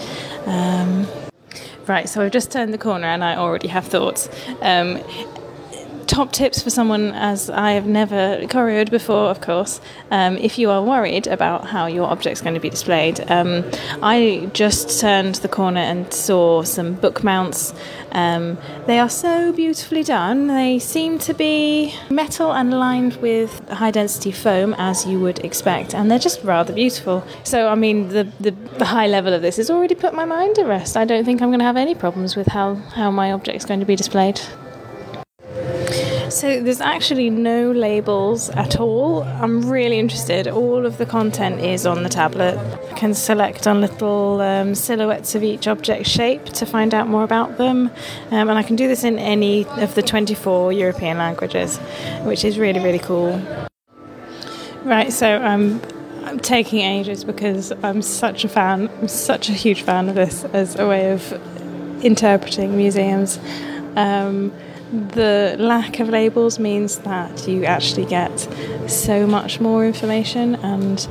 [0.46, 1.08] Um,
[1.88, 4.30] right, so I've just turned the corner and I already have thoughts.
[4.62, 5.02] Um,
[6.10, 9.80] top tips for someone as I have never couriered before, of course.
[10.10, 13.64] Um, if you are worried about how your object's going to be displayed, um,
[14.02, 17.76] I just turned the corner and saw some book mounts.
[18.12, 20.48] Um, they are so beautifully done.
[20.48, 25.94] They seem to be metal and lined with high density foam, as you would expect,
[25.94, 27.24] and they're just rather beautiful.
[27.44, 30.58] So, I mean, the, the, the high level of this has already put my mind
[30.58, 30.98] at rest.
[30.98, 33.80] I don't think I'm going to have any problems with how, how my object's going
[33.80, 34.42] to be displayed.
[36.30, 39.24] So there's actually no labels at all.
[39.24, 40.48] I'm really interested.
[40.48, 42.56] All of the content is on the tablet.
[42.92, 47.24] I can select on little um, silhouettes of each object shape to find out more
[47.24, 47.90] about them.
[48.30, 51.78] Um, and I can do this in any of the 24 European languages,
[52.24, 53.42] which is really, really cool.
[54.84, 55.82] Right, so I'm
[56.26, 58.88] I'm taking ages because I'm such a fan.
[59.02, 61.34] I'm such a huge fan of this as a way of
[62.04, 63.40] interpreting museums.
[63.96, 64.54] Um,
[64.92, 68.38] the lack of labels means that you actually get
[68.90, 71.08] so much more information and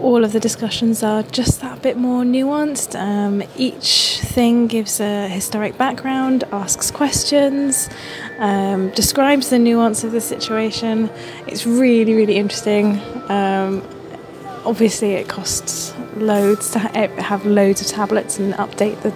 [0.00, 2.98] all of the discussions are just that bit more nuanced.
[2.98, 7.90] Um, each thing gives a historic background, asks questions,
[8.38, 11.10] um, describes the nuance of the situation.
[11.46, 13.00] It's really, really interesting.
[13.28, 13.82] Um,
[14.64, 19.10] obviously, it costs loads to have loads of tablets and update the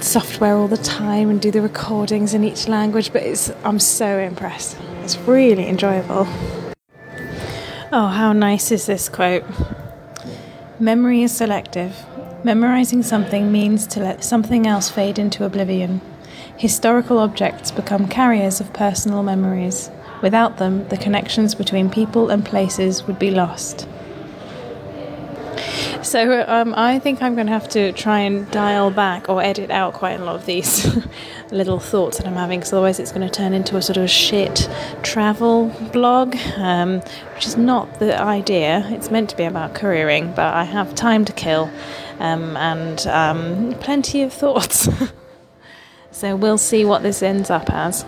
[0.00, 4.18] software all the time and do the recordings in each language, but it's I'm so
[4.18, 4.76] impressed.
[5.02, 6.26] It's really enjoyable.
[7.92, 9.44] Oh, how nice is this quote?
[10.78, 12.04] Memory is selective.
[12.44, 16.00] Memorizing something means to let something else fade into oblivion.
[16.56, 19.90] Historical objects become carriers of personal memories.
[20.22, 23.88] Without them, the connections between people and places would be lost.
[26.06, 29.72] So um, I think I'm going to have to try and dial back or edit
[29.72, 30.86] out quite a lot of these
[31.50, 34.08] little thoughts that I'm having, because otherwise it's going to turn into a sort of
[34.08, 34.68] shit
[35.02, 37.00] travel blog, um,
[37.34, 38.86] which is not the idea.
[38.90, 41.68] It's meant to be about couriering, but I have time to kill
[42.20, 44.88] um, and um, plenty of thoughts.
[46.12, 48.06] so we'll see what this ends up as.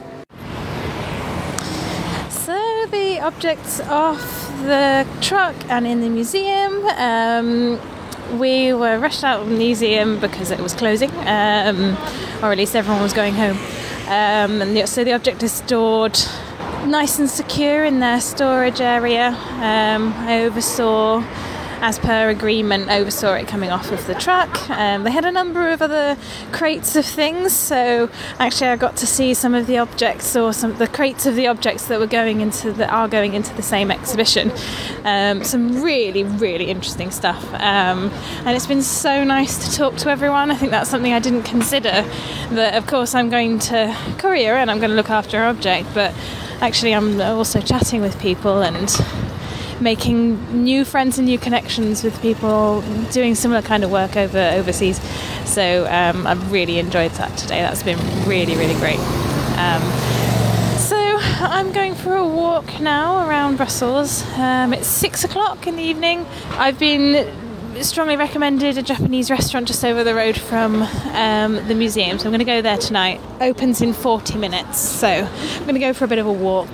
[2.30, 6.84] So the objects off the truck and in the museum.
[6.96, 7.80] Um,
[8.38, 11.96] we were rushed out of the museum because it was closing, um,
[12.42, 13.56] or at least everyone was going home.
[14.06, 16.18] Um, and the, so the object is stored
[16.86, 19.28] nice and secure in their storage area.
[19.28, 21.22] Um, I oversaw
[21.80, 24.68] as per agreement, oversaw it coming off of the truck.
[24.70, 26.16] Um, they had a number of other
[26.52, 30.76] crates of things, so actually I got to see some of the objects or some
[30.76, 33.90] the crates of the objects that were going into that are going into the same
[33.90, 34.50] exhibition.
[35.04, 38.10] Um, some really, really interesting stuff, um,
[38.44, 40.50] and it's been so nice to talk to everyone.
[40.50, 42.04] I think that's something I didn't consider.
[42.50, 45.88] That of course I'm going to courier and I'm going to look after an object,
[45.94, 46.14] but
[46.60, 48.88] actually I'm also chatting with people and
[49.80, 55.00] making new friends and new connections with people doing similar kind of work over overseas.
[55.44, 57.60] So um, I've really enjoyed that today.
[57.60, 58.98] That's been really, really great.
[59.58, 59.82] Um,
[60.78, 60.96] so
[61.40, 64.24] I'm going for a walk now around Brussels.
[64.34, 66.26] Um, it's six o'clock in the evening.
[66.52, 67.32] I've been
[67.82, 72.32] strongly recommended a Japanese restaurant just over the road from um, the museum, so I'm
[72.32, 73.20] going to go there tonight.
[73.40, 76.68] Opens in 40 minutes, so I'm going to go for a bit of a walk.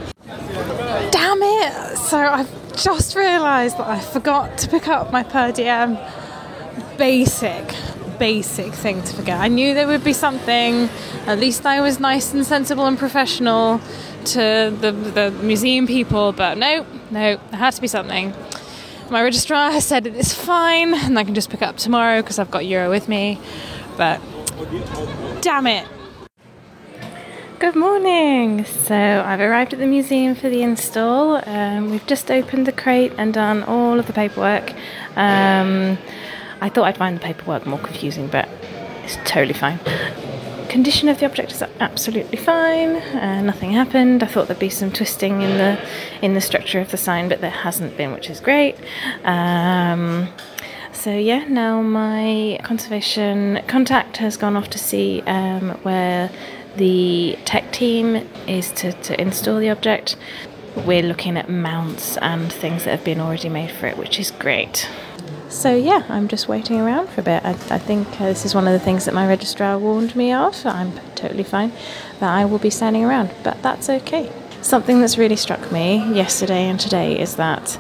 [2.15, 5.99] So I've just realised that I forgot to pick up my per diem.
[6.97, 7.75] Basic,
[8.21, 9.41] basic thing to forget.
[9.41, 10.89] I knew there would be something.
[11.27, 13.81] At least I was nice and sensible and professional
[14.27, 18.33] to the, the museum people, but no, no, there had to be something.
[19.11, 22.51] My registrar said it is fine and I can just pick up tomorrow because I've
[22.51, 23.41] got Euro with me,
[23.97, 24.21] but
[25.41, 25.89] damn it.
[27.65, 28.67] Good morning.
[28.67, 31.41] So I've arrived at the museum for the install.
[31.49, 34.75] Um, we've just opened the crate and done all of the paperwork.
[35.17, 35.97] Um,
[36.61, 38.51] I thought I'd find the paperwork more confusing, but
[39.03, 39.81] it's totally fine.
[40.69, 42.97] Condition of the object is absolutely fine.
[42.97, 44.23] Uh, nothing happened.
[44.23, 45.81] I thought there'd be some twisting in the
[46.21, 48.77] in the structure of the sign, but there hasn't been, which is great.
[49.25, 50.29] Um,
[50.93, 56.31] so yeah, now my conservation contact has gone off to see um, where
[56.77, 60.17] the tech team is to, to install the object.
[60.77, 64.31] We're looking at mounts and things that have been already made for it, which is
[64.33, 64.89] great.
[65.49, 67.45] So yeah, I'm just waiting around for a bit.
[67.45, 70.33] I, I think uh, this is one of the things that my registrar warned me
[70.33, 70.67] of.
[70.67, 71.73] I'm totally fine
[72.19, 74.33] that I will be standing around, but that's okay.
[74.63, 77.79] Something that's really struck me yesterday and today is that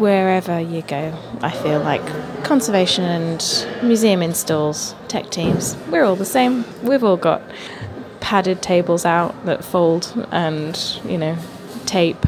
[0.00, 2.04] wherever you go, I feel like
[2.42, 6.64] conservation and museum installs, tech teams, we're all the same.
[6.82, 7.42] We've all got
[8.20, 11.36] padded tables out that fold and, you know,
[11.86, 12.26] tape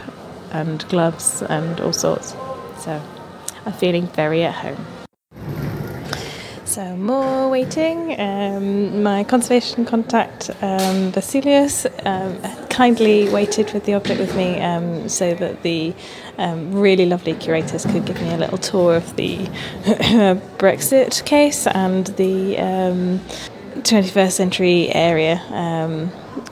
[0.50, 2.34] and gloves and all sorts.
[2.78, 3.00] So
[3.64, 4.86] I'm feeling very at home.
[6.72, 8.18] So more waiting.
[8.18, 11.12] Um, my conservation contact um,
[12.06, 12.38] um,
[12.70, 15.92] kindly waited with the object with me um, so that the
[16.38, 19.36] um, really lovely curators could give me a little tour of the
[20.56, 22.58] Brexit case and the
[23.76, 25.40] 21st um, century area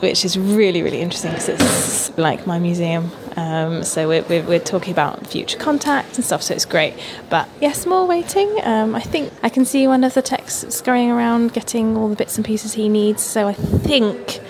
[0.01, 3.11] which is really, really interesting because it's like my museum.
[3.37, 6.95] Um, so we're, we're, we're, talking about future contacts and stuff, so it's great.
[7.29, 8.61] But yes, more waiting.
[8.65, 12.17] Um, I think I can see one of the techs scurrying around getting all the
[12.17, 13.23] bits and pieces he needs.
[13.23, 14.41] So I think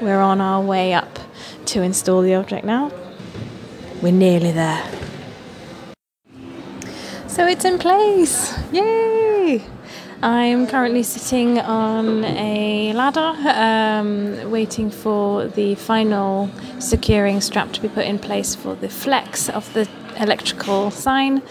[0.00, 1.18] we're on our way up
[1.66, 2.90] to install the object now.
[4.02, 4.84] We're nearly there.
[7.26, 8.54] So it's in place!
[8.72, 9.64] Yay!
[10.24, 17.88] I'm currently sitting on a ladder, um, waiting for the final securing strap to be
[17.88, 19.86] put in place for the flex of the
[20.18, 21.42] electrical sign.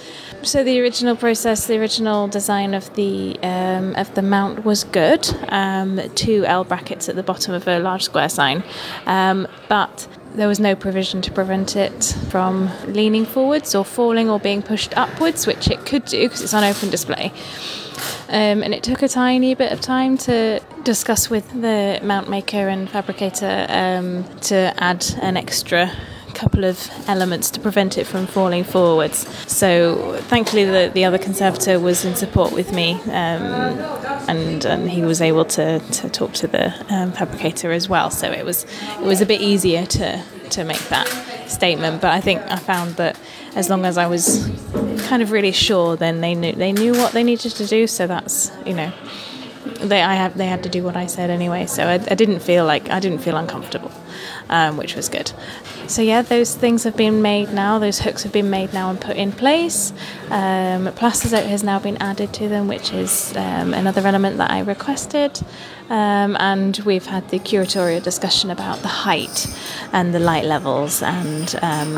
[0.41, 5.29] So the original process, the original design of the um, of the mount was good.
[5.49, 8.63] Um, two L brackets at the bottom of a large square sign,
[9.05, 14.39] um, but there was no provision to prevent it from leaning forwards or falling or
[14.39, 17.31] being pushed upwards, which it could do because it's on open display.
[18.29, 22.67] Um, and it took a tiny bit of time to discuss with the mount maker
[22.67, 25.91] and fabricator um, to add an extra
[26.33, 29.27] couple of elements to prevent it from falling forwards.
[29.47, 33.43] So thankfully, the, the other conservator was in support with me, um,
[34.27, 38.09] and and he was able to, to talk to the um, fabricator as well.
[38.09, 38.65] So it was
[38.99, 41.07] it was a bit easier to to make that
[41.47, 42.01] statement.
[42.01, 43.17] But I think I found that
[43.55, 44.49] as long as I was
[45.07, 47.87] kind of really sure, then they knew they knew what they needed to do.
[47.87, 48.91] So that's you know,
[49.79, 51.65] they I have they had to do what I said anyway.
[51.65, 53.91] So I, I didn't feel like I didn't feel uncomfortable,
[54.49, 55.31] um, which was good.
[55.87, 57.77] So yeah, those things have been made now.
[57.77, 59.91] Those hooks have been made now and put in place.
[60.29, 64.61] Um, Plastizote has now been added to them, which is um, another element that I
[64.61, 65.41] requested.
[65.89, 69.47] Um, and we've had the curatorial discussion about the height
[69.91, 71.95] and the light levels and um,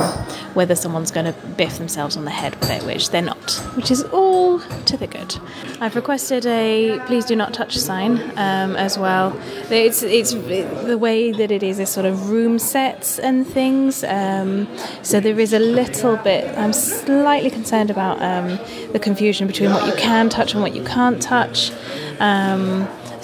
[0.54, 3.92] whether someone's going to biff themselves on the head with it, which they're not, which
[3.92, 5.38] is all to the good.
[5.80, 9.40] I've requested a please do not touch sign um, as well.
[9.70, 14.04] It's, it's the way that it is, is sort of room sets and things.
[14.04, 14.68] Um,
[15.04, 18.60] so there is a little bit, I'm slightly concerned about um,
[18.92, 21.72] the confusion between what you can touch and what you can't touch.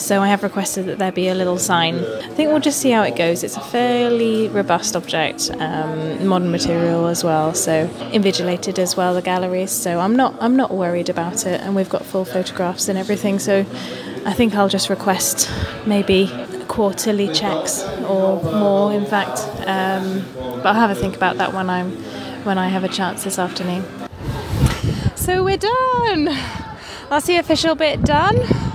[0.01, 2.03] So I have requested that there be a little sign.
[2.03, 3.43] I think we'll just see how it goes.
[3.43, 9.21] It's a fairly robust object, um, modern material as well, so invigilated as well the
[9.21, 9.69] galleries.
[9.69, 13.37] So I'm not I'm not worried about it, and we've got full photographs and everything.
[13.37, 13.59] So
[14.25, 15.51] I think I'll just request
[15.85, 16.31] maybe
[16.67, 19.39] quarterly checks or more, in fact.
[19.67, 21.91] Um, but I'll have a think about that when I'm
[22.43, 23.85] when I have a chance this afternoon.
[25.15, 26.25] So we're done.
[27.07, 28.70] That's the official bit done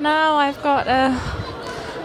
[0.00, 1.10] now I've got a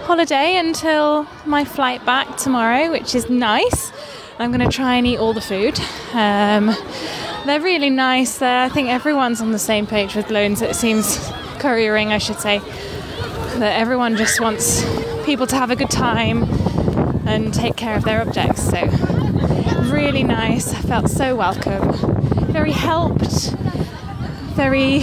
[0.05, 3.91] holiday until my flight back tomorrow, which is nice.
[4.37, 5.79] I'm going to try and eat all the food.
[6.13, 6.75] Um,
[7.45, 8.39] they're really nice.
[8.39, 10.61] There, I think everyone's on the same page with loans.
[10.61, 11.17] It seems
[11.59, 14.83] couriering, I should say, that everyone just wants
[15.25, 16.43] people to have a good time
[17.27, 18.69] and take care of their objects.
[18.69, 18.81] So
[19.91, 20.73] really nice.
[20.73, 21.93] I felt so welcome,
[22.51, 23.51] very helped,
[24.53, 24.99] very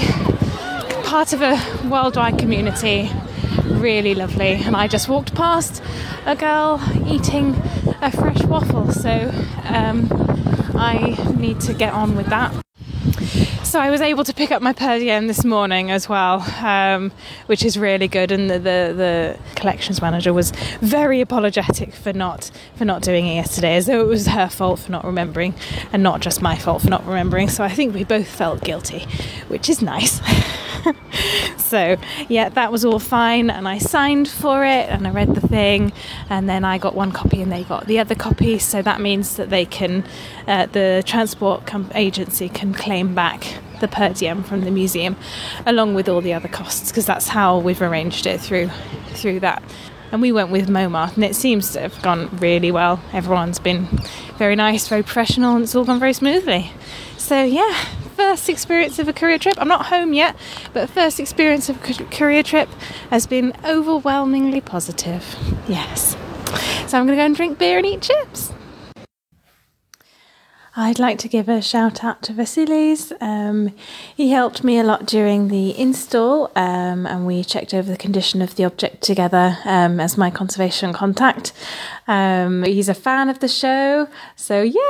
[1.13, 1.61] part of a
[1.91, 3.11] worldwide community.
[3.65, 4.55] Really lovely.
[4.55, 5.83] And I just walked past
[6.25, 7.55] a girl eating
[8.01, 9.31] a fresh waffle, so
[9.65, 10.09] um,
[10.75, 12.62] I need to get on with that.
[13.73, 17.11] So I was able to pick up my per diem this morning as well, um,
[17.47, 18.31] which is really good.
[18.31, 20.51] And the, the, the collections manager was
[20.83, 24.81] very apologetic for not for not doing it yesterday, as though it was her fault
[24.81, 25.55] for not remembering,
[25.91, 27.49] and not just my fault for not remembering.
[27.49, 29.07] So I think we both felt guilty,
[29.49, 30.21] which is nice.
[31.57, 31.97] so
[32.29, 35.95] yeah, that was all fine, and I signed for it, and I read the thing,
[36.29, 38.59] and then I got one copy, and they got the other copy.
[38.59, 40.05] So that means that they can,
[40.47, 45.17] uh, the transport com- agency can claim back the per diem from the museum,
[45.67, 48.71] along with all the other costs, because that's how we've arranged it through
[49.09, 49.63] through that.
[50.11, 53.03] And we went with Momart, and it seems to have gone really well.
[53.13, 53.89] Everyone's been
[54.37, 56.71] very nice, very professional, and it's all gone very smoothly.
[57.17, 57.75] So yeah,
[58.17, 59.55] first experience of a courier trip.
[59.59, 60.37] I'm not home yet,
[60.73, 62.69] but first experience of a courier trip
[63.11, 65.37] has been overwhelmingly positive.
[65.69, 66.17] Yes.
[66.87, 68.53] So I'm going to go and drink beer and eat chips.
[70.75, 73.13] I'd like to give a shout out to Vasilis.
[73.21, 73.75] Um,
[74.17, 78.41] he helped me a lot during the install, um, and we checked over the condition
[78.41, 81.53] of the object together um, as my conservation contact.
[82.09, 84.75] Um, he's a fan of the show, so yay!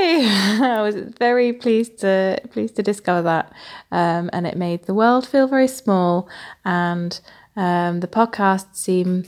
[0.00, 3.52] I was very pleased to pleased to discover that,
[3.92, 6.30] um, and it made the world feel very small,
[6.64, 7.20] and
[7.56, 9.24] um, the podcast seem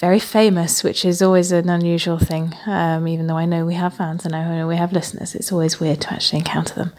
[0.00, 2.54] very famous, which is always an unusual thing.
[2.64, 5.52] Um, even though I know we have fans and I know we have listeners, it's
[5.52, 6.92] always weird to actually encounter them.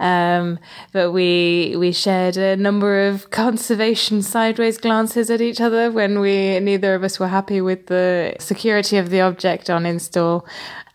[0.00, 0.58] Um,
[0.92, 6.58] but we we shared a number of conservation sideways glances at each other when we
[6.58, 10.44] neither of us were happy with the security of the object on install,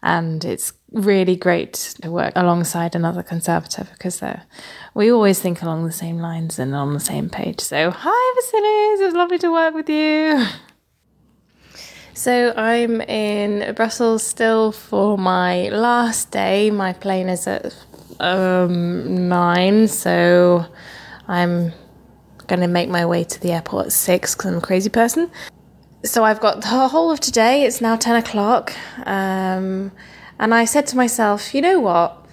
[0.03, 4.22] and it's really great to work alongside another conservator because
[4.93, 7.62] we always think along the same lines and on the same page.
[7.62, 10.45] So, hi, Vasilis, it was lovely to work with you.
[12.16, 16.72] So I'm in Brussels still for my last day.
[16.72, 17.76] My plane is at
[18.22, 20.66] um, nine, so
[21.28, 21.74] I'm
[22.47, 25.30] going to make my way to the airport at six because I'm a crazy person.
[26.05, 27.63] So I've got the whole of today.
[27.66, 28.74] It's now ten o'clock,
[29.05, 29.91] um,
[30.39, 32.26] and I said to myself, you know what?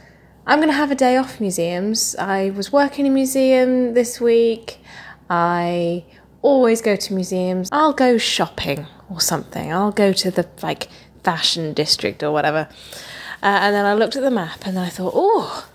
[0.46, 2.14] I'm going to have a day off museums.
[2.14, 4.78] I was working in a museum this week.
[5.28, 6.04] I
[6.40, 7.68] always go to museums.
[7.72, 9.72] I'll go shopping or something.
[9.72, 10.88] I'll go to the like
[11.22, 12.68] fashion district or whatever.
[13.42, 15.68] Uh, and then I looked at the map and I thought, oh,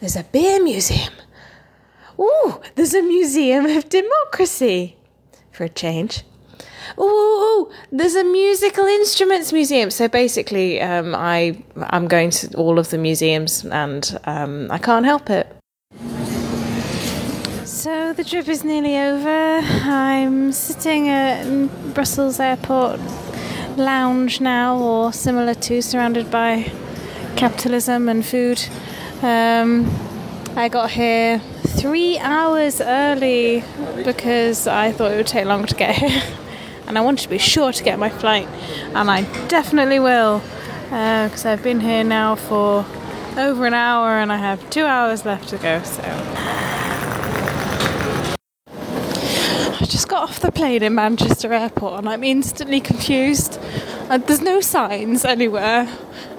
[0.00, 1.12] there's a beer museum.
[2.18, 4.96] Oh, there's a museum of democracy
[5.52, 6.22] for a change.
[6.98, 9.90] Oh, there's a musical instruments museum.
[9.90, 15.04] So basically, um, I I'm going to all of the museums, and um, I can't
[15.04, 15.55] help it.
[17.86, 19.60] So the trip is nearly over.
[19.60, 21.44] I'm sitting at
[21.94, 22.98] Brussels Airport
[23.76, 26.72] lounge now, or similar to, surrounded by
[27.36, 28.60] capitalism and food.
[29.22, 29.88] Um,
[30.56, 31.38] I got here
[31.78, 33.62] three hours early
[34.04, 36.22] because I thought it would take longer to get here.
[36.88, 38.48] And I wanted to be sure to get my flight,
[38.96, 40.42] and I definitely will
[40.90, 42.84] because I've been here now for
[43.36, 45.82] over an hour and I have two hours left to go.
[45.84, 46.02] So
[49.86, 53.56] I just got off the plane in Manchester Airport and I'm instantly confused.
[54.10, 55.88] Uh, there's no signs anywhere.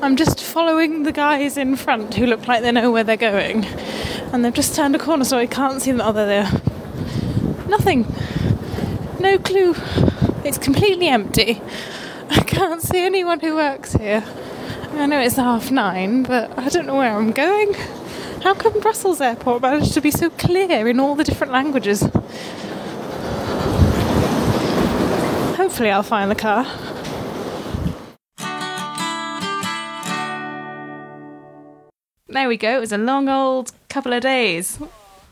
[0.02, 3.64] I'm just following the guys in front who look like they know where they're going.
[4.34, 6.02] And they've just turned a corner so I can't see them.
[6.02, 6.52] Oh, there.
[7.70, 8.14] Nothing.
[9.22, 9.76] No clue.
[10.44, 11.62] It's completely empty.
[12.30, 14.26] I can't see anyone who works here.
[14.92, 17.76] I know it's half nine, but I don't know where I'm going.
[18.44, 22.04] How come Brussels Airport managed to be so clear in all the different languages?
[25.78, 26.64] Hopefully, I'll find the car.
[32.30, 32.78] There we go.
[32.78, 34.80] It was a long old couple of days.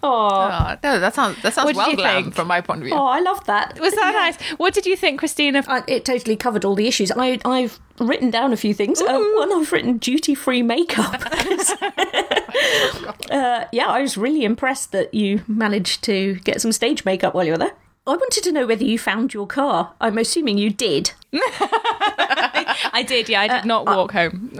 [0.04, 2.36] Oh, no, that sounds that sounds What did well you glam think?
[2.36, 2.94] from my point of view.
[2.94, 3.80] oh, I love that.
[3.80, 4.40] Was that nice?
[4.60, 5.64] What did you think, Christina?
[5.68, 7.12] I, it totally covered all the issues.
[7.12, 9.02] I, I've written down a few things.
[9.02, 11.16] Uh, one, I've written duty free makeup.
[13.32, 17.46] uh, yeah, I was really impressed that you managed to get some stage makeup while
[17.46, 17.74] you were there.
[18.08, 19.94] I wanted to know whether you found your car.
[20.00, 21.12] I'm assuming you did.
[21.34, 23.42] I did, yeah.
[23.42, 24.52] I did uh, not uh, walk home.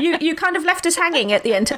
[0.00, 1.70] You you kind of left us hanging at the end.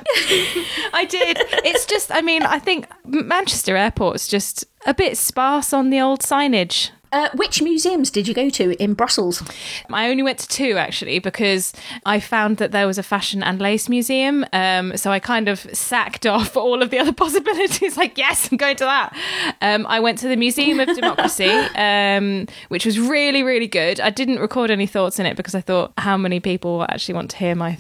[0.93, 1.39] I did.
[1.65, 6.21] It's just, I mean, I think Manchester Airport's just a bit sparse on the old
[6.21, 6.91] signage.
[7.13, 9.43] Uh, which museums did you go to in Brussels?
[9.91, 11.73] I only went to two actually because
[12.05, 14.45] I found that there was a fashion and lace museum.
[14.53, 17.97] Um, so I kind of sacked off all of the other possibilities.
[17.97, 19.17] Like, yes, I'm going to that.
[19.61, 24.01] Um, I went to the Museum of Democracy, um, which was really, really good.
[24.01, 27.31] I didn't record any thoughts in it because I thought, how many people actually want
[27.31, 27.79] to hear my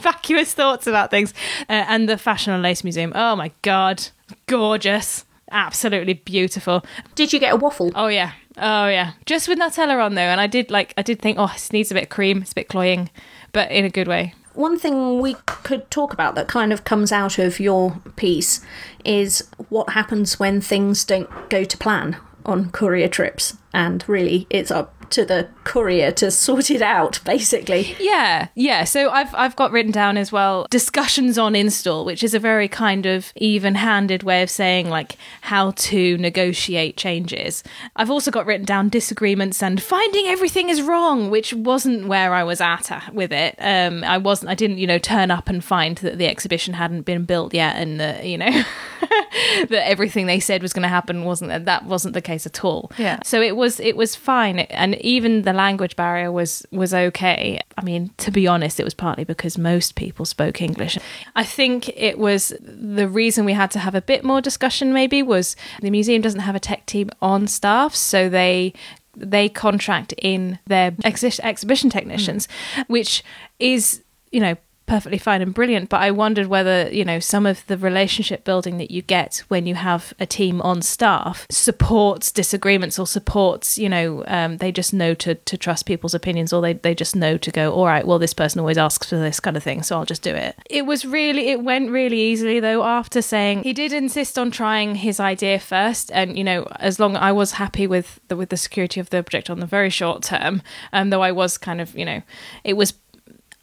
[0.00, 1.34] vacuous thoughts about things?
[1.68, 3.12] Uh, and the Fashion and Lace Museum.
[3.14, 4.08] Oh my God,
[4.46, 5.24] gorgeous.
[5.50, 6.84] Absolutely beautiful.
[7.14, 7.90] Did you get a waffle?
[7.94, 8.32] Oh yeah.
[8.56, 9.12] Oh yeah.
[9.26, 11.90] Just with Nutella on though, and I did like I did think, oh, this needs
[11.90, 13.10] a bit of cream, it's a bit cloying,
[13.52, 14.34] but in a good way.
[14.54, 18.60] One thing we could talk about that kind of comes out of your piece
[19.04, 23.56] is what happens when things don't go to plan on courier trips.
[23.72, 27.96] And really, it's up to the courier to sort it out, basically.
[27.98, 28.84] Yeah, yeah.
[28.84, 32.68] So I've I've got written down as well discussions on install, which is a very
[32.68, 37.62] kind of even-handed way of saying like how to negotiate changes.
[37.96, 42.44] I've also got written down disagreements and finding everything is wrong, which wasn't where I
[42.44, 43.56] was at uh, with it.
[43.58, 44.50] Um, I wasn't.
[44.50, 47.76] I didn't, you know, turn up and find that the exhibition hadn't been built yet,
[47.76, 48.62] and that you know
[49.68, 51.64] that everything they said was going to happen wasn't.
[51.64, 52.92] That wasn't the case at all.
[52.96, 53.18] Yeah.
[53.24, 57.60] So it was it was fine, and even the language barrier was was okay.
[57.76, 60.98] I mean, to be honest, it was partly because most people spoke English.
[61.34, 64.92] I think it was the reason we had to have a bit more discussion.
[64.92, 68.74] Maybe was the museum doesn't have a tech team on staff, so they
[69.16, 72.84] they contract in their exhi- exhibition technicians, mm.
[72.88, 73.24] which
[73.58, 74.56] is you know
[74.90, 78.76] perfectly fine and brilliant but i wondered whether you know some of the relationship building
[78.78, 83.88] that you get when you have a team on staff supports disagreements or supports you
[83.88, 87.38] know um, they just know to, to trust people's opinions or they, they just know
[87.38, 89.96] to go all right well this person always asks for this kind of thing so
[89.96, 90.56] i'll just do it.
[90.68, 94.96] It was really it went really easily though after saying he did insist on trying
[94.96, 98.56] his idea first and you know as long i was happy with the with the
[98.56, 100.62] security of the object on the very short term
[100.92, 102.22] um, though i was kind of you know
[102.64, 102.94] it was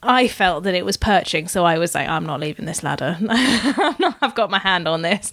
[0.03, 3.17] I felt that it was perching, so I was like, I'm not leaving this ladder.
[3.29, 5.31] I've got my hand on this.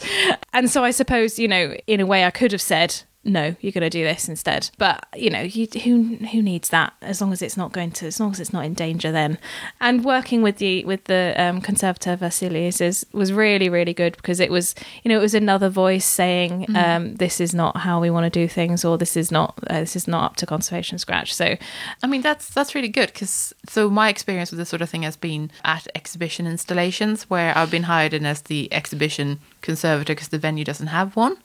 [0.53, 3.73] And so I suppose, you know, in a way I could have said, no, you're
[3.73, 4.71] going to do this instead.
[4.79, 8.07] But, you know, you, who who needs that as long as it's not going to,
[8.07, 9.39] as long as it's not in danger then.
[9.81, 14.41] And working with the with the um, conservator Vasilis is, was really, really good because
[14.41, 18.11] it was, you know, it was another voice saying, um, this is not how we
[18.11, 20.99] want to do things or this is not, uh, this is not up to conservation
[20.99, 21.35] scratch.
[21.35, 21.57] So
[22.03, 25.03] I mean, that's that's really good because so my experience with this sort of thing
[25.03, 30.29] has been at exhibition installations where I've been hired in as the exhibition conservator because
[30.29, 31.37] the venue doesn't have one,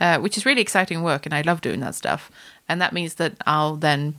[0.00, 2.30] uh, which is really exciting work, and I love doing that stuff.
[2.70, 4.16] And that means that I'll then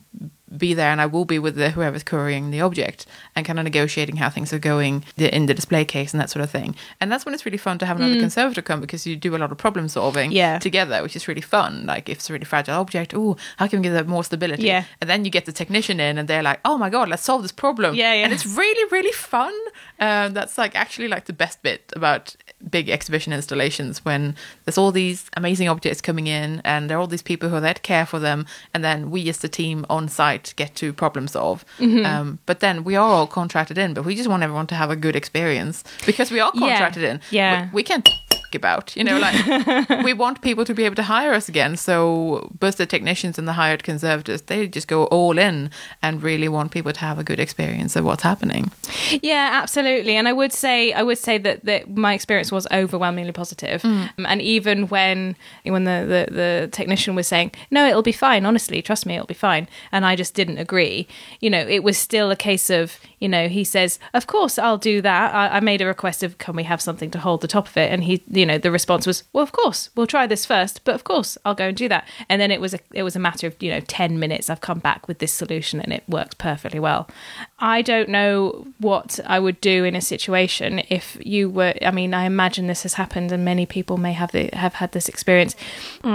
[0.58, 3.06] be there, and I will be with the, whoever's couriering the object
[3.36, 6.42] and kind of negotiating how things are going in the display case and that sort
[6.42, 6.74] of thing.
[7.00, 9.38] And that's when it's really fun to have another conservator come because you do a
[9.38, 10.58] lot of problem solving Yeah.
[10.58, 11.86] together, which is really fun.
[11.86, 14.64] Like if it's a really fragile object, oh, how can we give that more stability?
[14.64, 14.82] Yeah.
[15.00, 17.42] And then you get the technician in, and they're like, "Oh my god, let's solve
[17.42, 18.24] this problem." Yeah, yeah.
[18.24, 19.54] And it's really, really fun.
[20.00, 22.34] Uh, that's like actually like the best bit about
[22.68, 24.34] big exhibition installations when
[24.64, 27.60] there's all these amazing objects coming in and there are all these people who are
[27.60, 28.44] there to care for them
[28.74, 32.04] and then we as the team on site get to problem solve Mm-hmm.
[32.06, 34.90] um, but then we are all contracted in but we just want everyone to have
[34.90, 36.60] a good experience because we are Yeah.
[36.68, 37.64] contracted in Yeah.
[37.66, 38.08] we, we can't
[38.54, 42.48] about you know like we want people to be able to hire us again so
[42.58, 45.70] both the technicians and the hired conservators they just go all in
[46.02, 48.70] and really want people to have a good experience of what's happening
[49.22, 50.16] Yeah, absolutely.
[50.16, 53.84] And I would say I would say that, that my experience was overwhelmingly positive.
[53.84, 58.46] Um, and even when when the, the, the technician was saying, No, it'll be fine,
[58.46, 61.06] honestly, trust me, it'll be fine and I just didn't agree,
[61.40, 64.78] you know, it was still a case of, you know, he says, Of course I'll
[64.78, 65.34] do that.
[65.34, 67.76] I, I made a request of can we have something to hold the top of
[67.76, 67.92] it?
[67.92, 70.94] And he you know, the response was, Well of course, we'll try this first, but
[70.94, 72.08] of course I'll go and do that.
[72.30, 74.62] And then it was a it was a matter of, you know, ten minutes I've
[74.62, 77.06] come back with this solution and it works perfectly well.
[77.62, 81.74] I don't know what I would do in a situation if you were.
[81.82, 84.92] I mean, I imagine this has happened, and many people may have the, have had
[84.92, 85.54] this experience.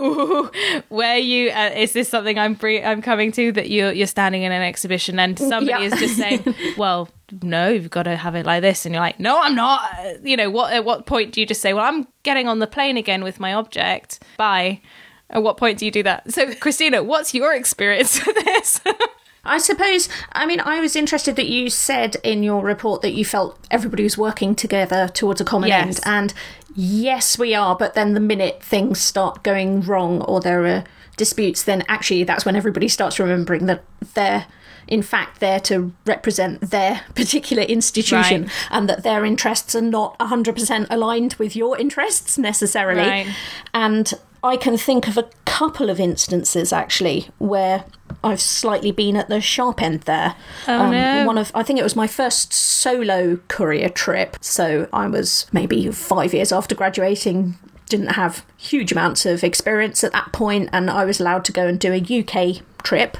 [0.00, 0.50] Ooh,
[0.88, 4.42] where you uh, is this something I'm bre- I'm coming to that you're you're standing
[4.42, 5.92] in an exhibition and somebody Yeah.
[5.92, 6.44] is just saying,
[6.76, 7.08] well.
[7.40, 9.80] No, you've got to have it like this, and you're like, no, I'm not.
[9.98, 10.70] Uh, You know, what?
[10.74, 13.40] At what point do you just say, well, I'm getting on the plane again with
[13.40, 14.22] my object?
[14.36, 14.82] Bye.
[15.30, 16.30] At what point do you do that?
[16.30, 18.82] So, Christina, what's your experience with this?
[19.44, 23.24] I suppose, I mean, I was interested that you said in your report that you
[23.24, 25.84] felt everybody was working together towards a common Yes.
[25.96, 26.00] end.
[26.06, 26.34] And
[26.76, 30.84] yes, we are, but then the minute things start going wrong or there are
[31.16, 33.82] disputes, then actually that's when everybody starts remembering that
[34.14, 34.46] they're.
[34.88, 38.50] In fact, there to represent their particular institution Right.
[38.70, 43.08] and that their interests are not 100% aligned with your interests necessarily.
[43.08, 43.26] Right.
[43.72, 44.12] And
[44.42, 47.84] I can think of a couple of instances actually where
[48.24, 50.34] I've slightly been at the sharp end there.
[50.68, 51.26] Oh, no.
[51.26, 54.36] One of I think it was my first solo courier trip.
[54.40, 57.54] So I was maybe five years after graduating.
[57.88, 61.66] Didn't have huge amounts of experience at that point, and I was allowed to go
[61.66, 63.18] and do a UK trip.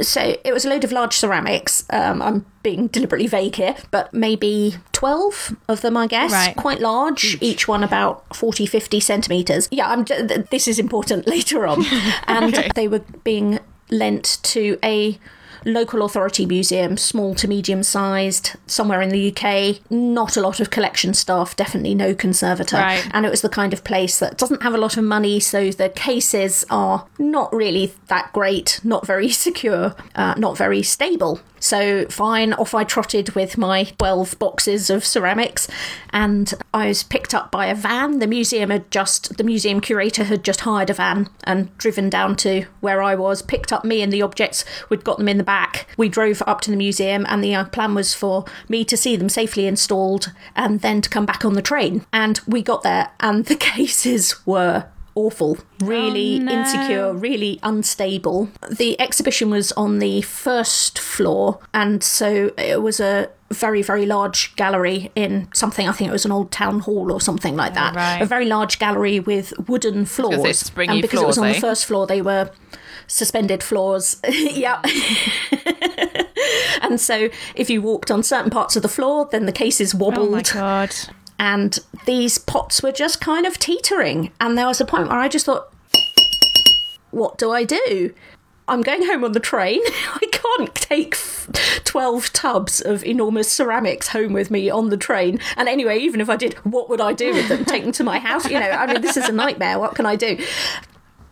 [0.00, 1.84] So it was a load of large ceramics.
[1.90, 6.32] Um, I'm being deliberately vague here, but maybe 12 of them, I guess.
[6.32, 6.56] Right.
[6.56, 9.68] Quite large, each, one about 40, 50 centimetres.
[9.70, 10.04] Yeah, I'm,
[10.50, 11.84] this is important later on.
[12.26, 12.68] And Okay.
[12.74, 13.60] they were being
[13.92, 15.18] lent to a
[15.64, 19.80] local authority museum, small to medium sized, somewhere in the UK.
[19.90, 22.76] Not a lot of collection staff, definitely no conservator.
[22.76, 23.06] Right.
[23.12, 25.70] And it was the kind of place that doesn't have a lot of money, so
[25.70, 31.40] the cases are not really that great, not very secure, uh, not very stable.
[31.62, 35.68] So fine, off I trotted with my 12 boxes of ceramics,
[36.10, 38.18] and I was picked up by a van.
[38.18, 42.34] The museum had just, the museum curator had just hired a van and driven down
[42.38, 45.44] to where I was, picked up me and the objects, we'd got them in the
[45.44, 45.86] back.
[45.96, 49.14] We drove up to the museum, and the uh, plan was for me to see
[49.14, 52.04] them safely installed and then to come back on the train.
[52.12, 56.52] And we got there, and the cases were awful, really Oh, no.
[56.52, 58.48] insecure, really unstable.
[58.70, 64.54] The exhibition was on the first floor, and so it was a very, very large
[64.56, 67.94] gallery in something, I think it was an old town hall or something like that.
[67.94, 68.22] right.
[68.22, 70.70] A very large gallery with wooden floors.
[70.76, 71.60] and because it was on floors, the eh?
[71.60, 72.50] first floor, they were
[73.06, 74.18] suspended floors.
[74.28, 74.80] yeah.
[76.82, 80.28] and so if you walked on certain parts of the floor, then the cases wobbled
[80.28, 80.94] Oh my god.
[81.38, 84.32] And these pots were just kind of teetering.
[84.40, 85.72] And there was a point where I just thought,
[87.10, 88.14] what do I do?
[88.68, 89.80] I'm going home on the train.
[89.86, 91.16] I can't take
[91.84, 95.40] 12 tubs of enormous ceramics home with me on the train.
[95.56, 97.64] And anyway, even if I did, what would I do with them?
[97.64, 98.48] Take them to my house?
[98.48, 99.78] You know, I mean, this is a nightmare.
[99.78, 100.38] What can I do?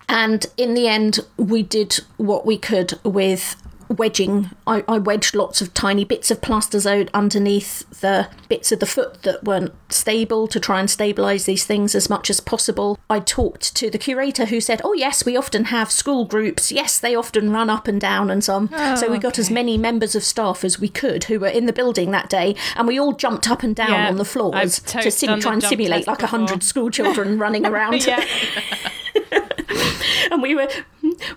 [0.09, 3.57] And in the end, we did what we could with
[3.91, 4.51] wedging.
[4.67, 9.23] I, I wedged lots of tiny bits of Plastizote underneath the bits of the foot
[9.25, 12.99] that weren't stable to try and stabilise these things as much as possible.
[13.11, 16.71] I talked to the curator who said, Oh, yes, we often have school groups.
[16.73, 18.97] Yes, they often run up and down and so on.
[18.97, 21.73] so we got as many members of staff as we could who were in the
[21.73, 25.11] building that day, and we all jumped up and down Yeah, on the floors to
[25.11, 28.07] sim- try and simulate like a hundred school children running around
[30.31, 30.69] and we were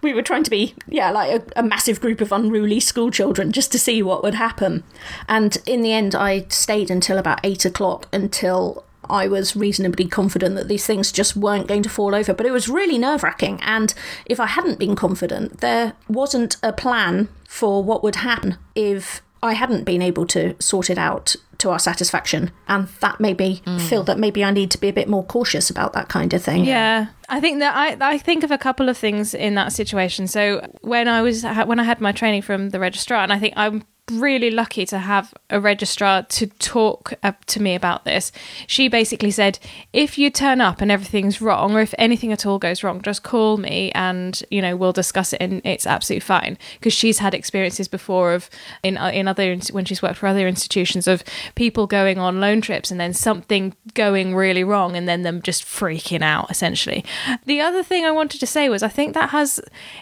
[0.01, 3.51] we were trying to be yeah like a, a massive group of unruly school children
[3.51, 4.84] just to see what would happen
[5.28, 10.55] and in the end i stayed until about eight o'clock until I was reasonably confident
[10.55, 13.59] that these things just weren't going to fall over, but it was really nerve wracking.
[13.61, 13.93] And
[14.26, 19.53] if I hadn't been confident, there wasn't a plan for what would happen if I
[19.53, 22.51] hadn't been able to sort it out to our satisfaction.
[22.68, 24.05] And that made me feel mm.
[24.05, 26.66] that maybe I need to be a bit more cautious about that kind of thing.
[26.66, 30.28] Yeah, I think that I I think of a couple of things in that situation.
[30.28, 33.53] So when I was when I had my training from the registrar, and I think
[33.55, 38.31] I'm really lucky to have a registrar to talk uh, to me about this.
[38.67, 39.59] She basically said,
[39.93, 43.23] if you turn up and everything's wrong, or if anything at all goes wrong, just
[43.23, 46.57] call me and you know we'll discuss it, and it's absolutely fine.
[46.73, 48.49] Because she's had experiences before of
[48.83, 51.23] in uh, in other when she's worked for other institutions of
[51.55, 55.63] people going on loan trips and then something going really wrong, and then them just
[55.63, 57.05] freaking out essentially.
[57.45, 59.61] The other thing I wanted to say was I think that has,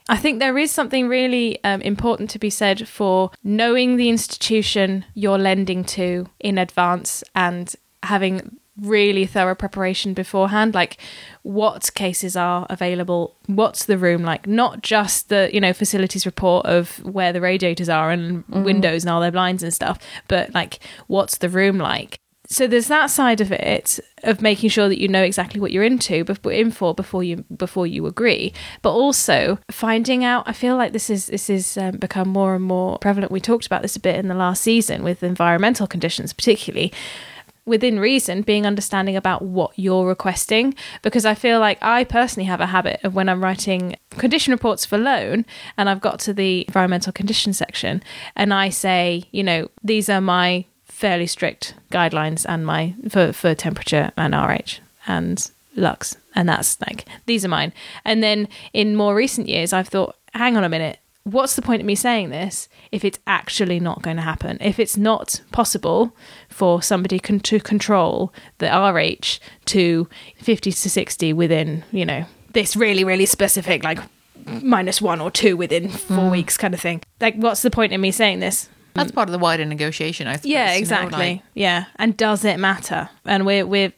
[0.10, 5.06] I think there is something really um, important to be said for knowing the institution
[5.14, 10.98] you're lending to in advance and having really thorough preparation beforehand like
[11.44, 14.48] what cases are available what's the room like?
[14.48, 18.64] Not just the you know facilities report of where the radiators are and mm-hmm.
[18.64, 22.20] windows and all their blinds and stuff but like what's the room like
[22.52, 25.86] so there's that side of it of making sure that you know exactly what you're
[25.86, 28.54] into before in for before you before you agree.
[28.82, 32.64] But also finding out i feel like this is this is um, become more and
[32.64, 33.32] more prevalent.
[33.32, 36.92] We talked about this a bit in the last season with environmental conditions particularly
[37.64, 40.76] within reason being understanding about what you're requesting.
[41.04, 44.86] Because i feel like i personally have a habit of when i'm writing condition reports
[44.86, 45.46] for loan
[45.78, 48.04] and i've got to the environmental condition section
[48.36, 50.66] and i say you know these are my
[51.02, 56.16] fairly strict guidelines and my for for temperature and RH and lux.
[56.36, 57.74] And that's like these are mine.
[58.06, 61.82] And then in more recent years I've thought hang on a minute what's the point
[61.82, 64.58] of me saying this if it's actually not going to happen?
[64.62, 66.16] If it's not possible
[66.50, 72.76] for somebody con- to control the RH to 50 to 60 within you know this
[72.76, 74.00] really really specific like
[74.46, 76.32] minus 1 or 2 within 4 mm.
[76.32, 77.02] weeks kind of thing.
[77.20, 80.36] Like what's the point in me saying this That's part of the wider negotiation, I
[80.38, 80.52] suppose.
[80.52, 81.18] yeah, you know, exactly.
[81.18, 83.10] like- yeah, and does it matter?
[83.26, 83.94] And we're we're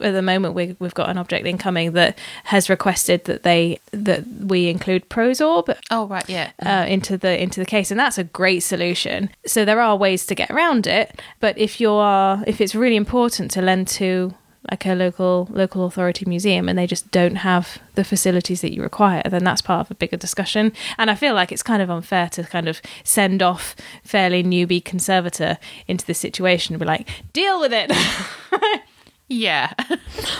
[0.00, 4.26] at the moment we we've got an object incoming that has requested that they that
[4.26, 6.50] we include Prosorb oh, right, yeah.
[6.64, 9.30] uh, into the into the case, and that's a great solution.
[9.46, 12.96] So there are ways to get around it, but if you are if it's really
[12.96, 14.34] important to lend to
[14.70, 18.82] like a local local authority museum and they just don't have the facilities that you
[18.82, 20.72] require then that's part of a bigger discussion.
[20.96, 24.84] And i feel like it's kind of unfair to kind of send off fairly newbie
[24.84, 27.92] conservator into this situation and be like deal with it
[29.28, 29.72] Yeah.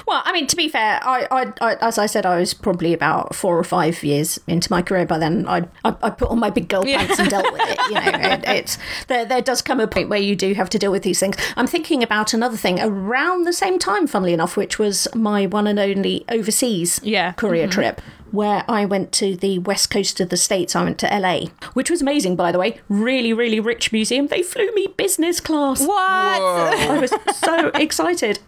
[0.07, 2.95] Well, I mean, to be fair, I, I, I, as I said, I was probably
[2.95, 5.47] about four or five years into my courier by then.
[5.47, 7.79] I, I, I put on my big girl pants and dealt with it.
[7.89, 8.79] You know, it, it's
[9.09, 9.27] there.
[9.27, 11.37] There does come a point where you do have to deal with these things.
[11.57, 15.67] I'm thinking about another thing around the same time, funnily enough, which was my one
[15.67, 17.33] and only overseas Yeah.
[17.33, 17.73] career mm-hmm.
[17.73, 18.01] trip.
[18.31, 21.91] Where I went to the west coast of the states, I went to LA, which
[21.91, 22.81] was amazing, by the way.
[22.89, 24.27] Really, really rich museum.
[24.27, 25.81] They flew me business class.
[25.81, 28.39] what I was so excited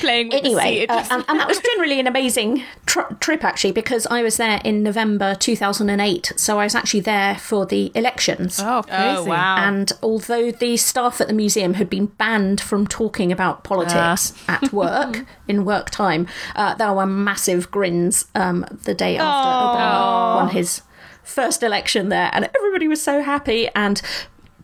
[0.00, 0.90] playing with the anyway, seat.
[0.90, 4.60] uh, and, and that was generally an amazing tr- trip actually because I was there
[4.64, 8.60] in November 2008, so I was actually there for the elections.
[8.62, 8.98] Oh, crazy.
[8.98, 13.64] oh wow And although the staff at the museum had been banned from talking about
[13.64, 16.26] politics at work in work time,
[16.56, 20.82] uh, there were massive grins um, the day after Obama won his
[21.22, 23.68] first election there, and everybody was so happy.
[23.76, 24.02] And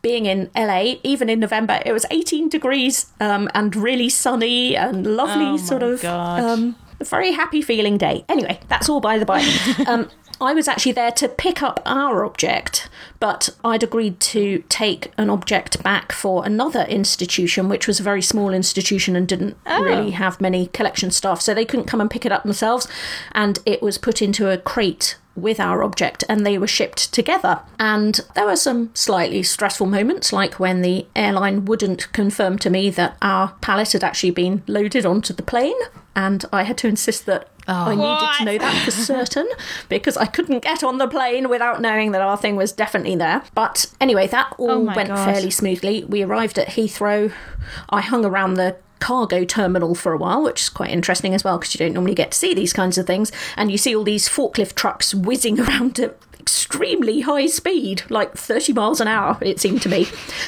[0.03, 5.07] being in LA, even in November, it was 18 degrees um, and really sunny and
[5.07, 8.25] lovely, Oh sort of um, very happy feeling day.
[8.29, 9.41] Anyway, that's all by the by.
[9.87, 10.09] um,
[10.41, 12.89] I was actually there to pick up our object,
[13.21, 18.23] but I'd agreed to take an object back for another institution, which was a very
[18.23, 19.83] small institution and didn't oh.
[19.83, 22.89] really have many collection staff, so they couldn't come and pick it up themselves.
[23.33, 27.61] And it was put into a crate with our object and they were shipped together.
[27.79, 32.91] And there were some slightly stressful moments, like when the airline wouldn't confirm to me
[32.91, 35.77] that our pallet had actually been loaded onto the plane.
[36.17, 39.49] And I had to insist that I needed to know that for certain
[39.89, 43.43] because I couldn't get on the plane without knowing that our thing was definitely there.
[43.55, 45.25] But anyway, that all Oh went God.
[45.25, 46.05] fairly smoothly.
[46.05, 47.33] We arrived at Heathrow.
[47.91, 51.59] I hung around the cargo terminal for a while, which is quite interesting as well
[51.59, 53.31] because you don't normally get to see these kinds of things.
[53.57, 58.75] And you see all these forklift trucks whizzing around at extremely high speed, like 30
[58.75, 60.07] miles an hour, it seemed to me,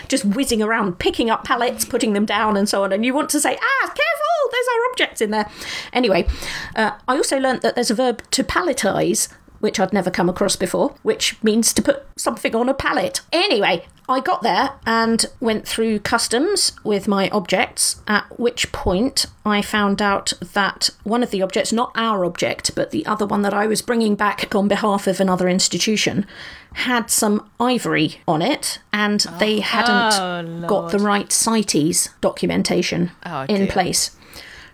[0.08, 2.92] just whizzing around, picking up pallets, putting them down, and so on.
[2.92, 5.49] And you want to say, ah, careful, there's our objects in there.
[5.92, 6.26] Anyway,
[6.74, 9.28] uh, I also learnt that there's a verb to palletize.
[9.59, 13.22] Which I'd never come across before, which means to put something on a pallet.
[13.32, 19.62] Anyway, I got there and went through customs with my objects, at which point I
[19.62, 23.55] found out that one of the objects, not our object, but the other one that
[23.55, 26.26] I was bringing back on behalf of another institution,
[26.74, 33.47] had some ivory on it and they hadn't Oh, got the right CITES documentation Oh,
[33.49, 34.11] in place.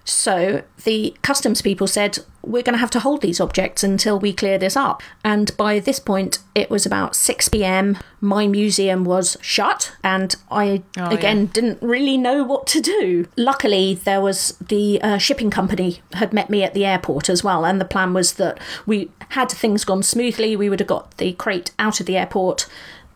[0.05, 4.33] So the customs people said, We're going to have to hold these objects until we
[4.33, 5.03] clear this up.
[5.25, 7.99] And by this point, it was about 6 pm.
[8.21, 11.49] My museum was shut, and I, Oh, again, yeah.
[11.53, 13.27] didn't really know what to do.
[13.37, 17.65] Luckily, there was the uh, shipping company had met me at the airport as well,
[17.65, 21.33] and the plan was that we had things gone smoothly, we would have got the
[21.35, 22.67] crate out of the airport.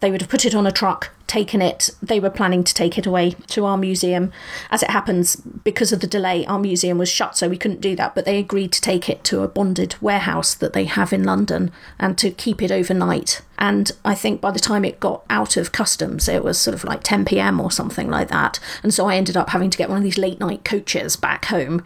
[0.01, 1.91] They would have put it on a truck, taken it.
[2.03, 4.33] They were planning to take it away to our museum.
[4.71, 7.97] As it happens, because of the delay, our museum was shut, so we couldn't do
[7.97, 8.15] that.
[8.15, 11.71] But they agreed to take it to a bonded warehouse that they have in London
[11.99, 13.43] and to keep it overnight.
[13.59, 16.85] And I think by the time it got out of customs, it was sort of
[16.85, 18.61] like 10 pm or something like that.
[18.83, 21.47] And so I ended up having to get one of these late night coaches back
[21.47, 21.85] home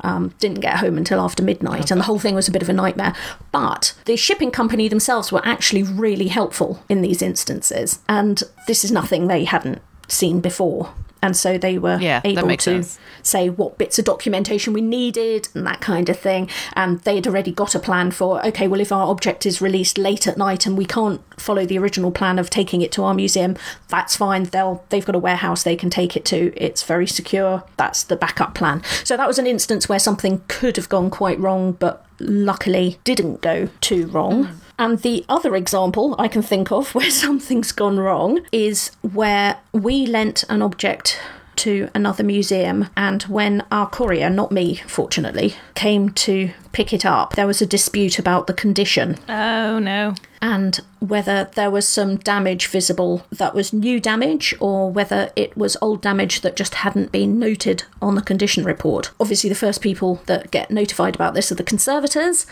[0.00, 2.68] um, didn't get home until after midnight, and the whole thing was a bit of
[2.68, 3.14] a nightmare.
[3.52, 8.92] But the shipping company themselves were actually really helpful in these instances, and this is
[8.92, 10.92] nothing they hadn't seen before.
[11.22, 12.98] And so they were Yeah, able to sense.
[13.22, 16.48] say what bits of documentation we needed and that kind of thing.
[16.74, 19.98] And they had already got a plan for okay, well, if our object is released
[19.98, 23.14] late at night and we can't follow the original plan of taking it to our
[23.14, 23.56] museum,
[23.88, 24.44] that's fine.
[24.44, 26.52] They'll they've got a warehouse they can take it to.
[26.56, 27.64] It's very secure.
[27.76, 28.82] That's the backup plan.
[29.02, 33.40] So that was an instance where something could have gone quite wrong, but luckily didn't
[33.40, 34.44] go too wrong.
[34.44, 34.56] Mm.
[34.78, 40.06] And the other example I can think of where something's gone wrong is where we
[40.06, 41.18] lent an object
[41.56, 47.34] to another museum, and when our courier, not me, fortunately, came to pick it up,
[47.34, 50.14] there was a dispute about the condition Oh no.
[50.40, 55.76] And whether there was some damage visible that was new damage or whether it was
[55.80, 59.10] old damage that just hadn't been noted on the condition report.
[59.18, 62.46] Obviously, the first people that get notified about this are the conservators,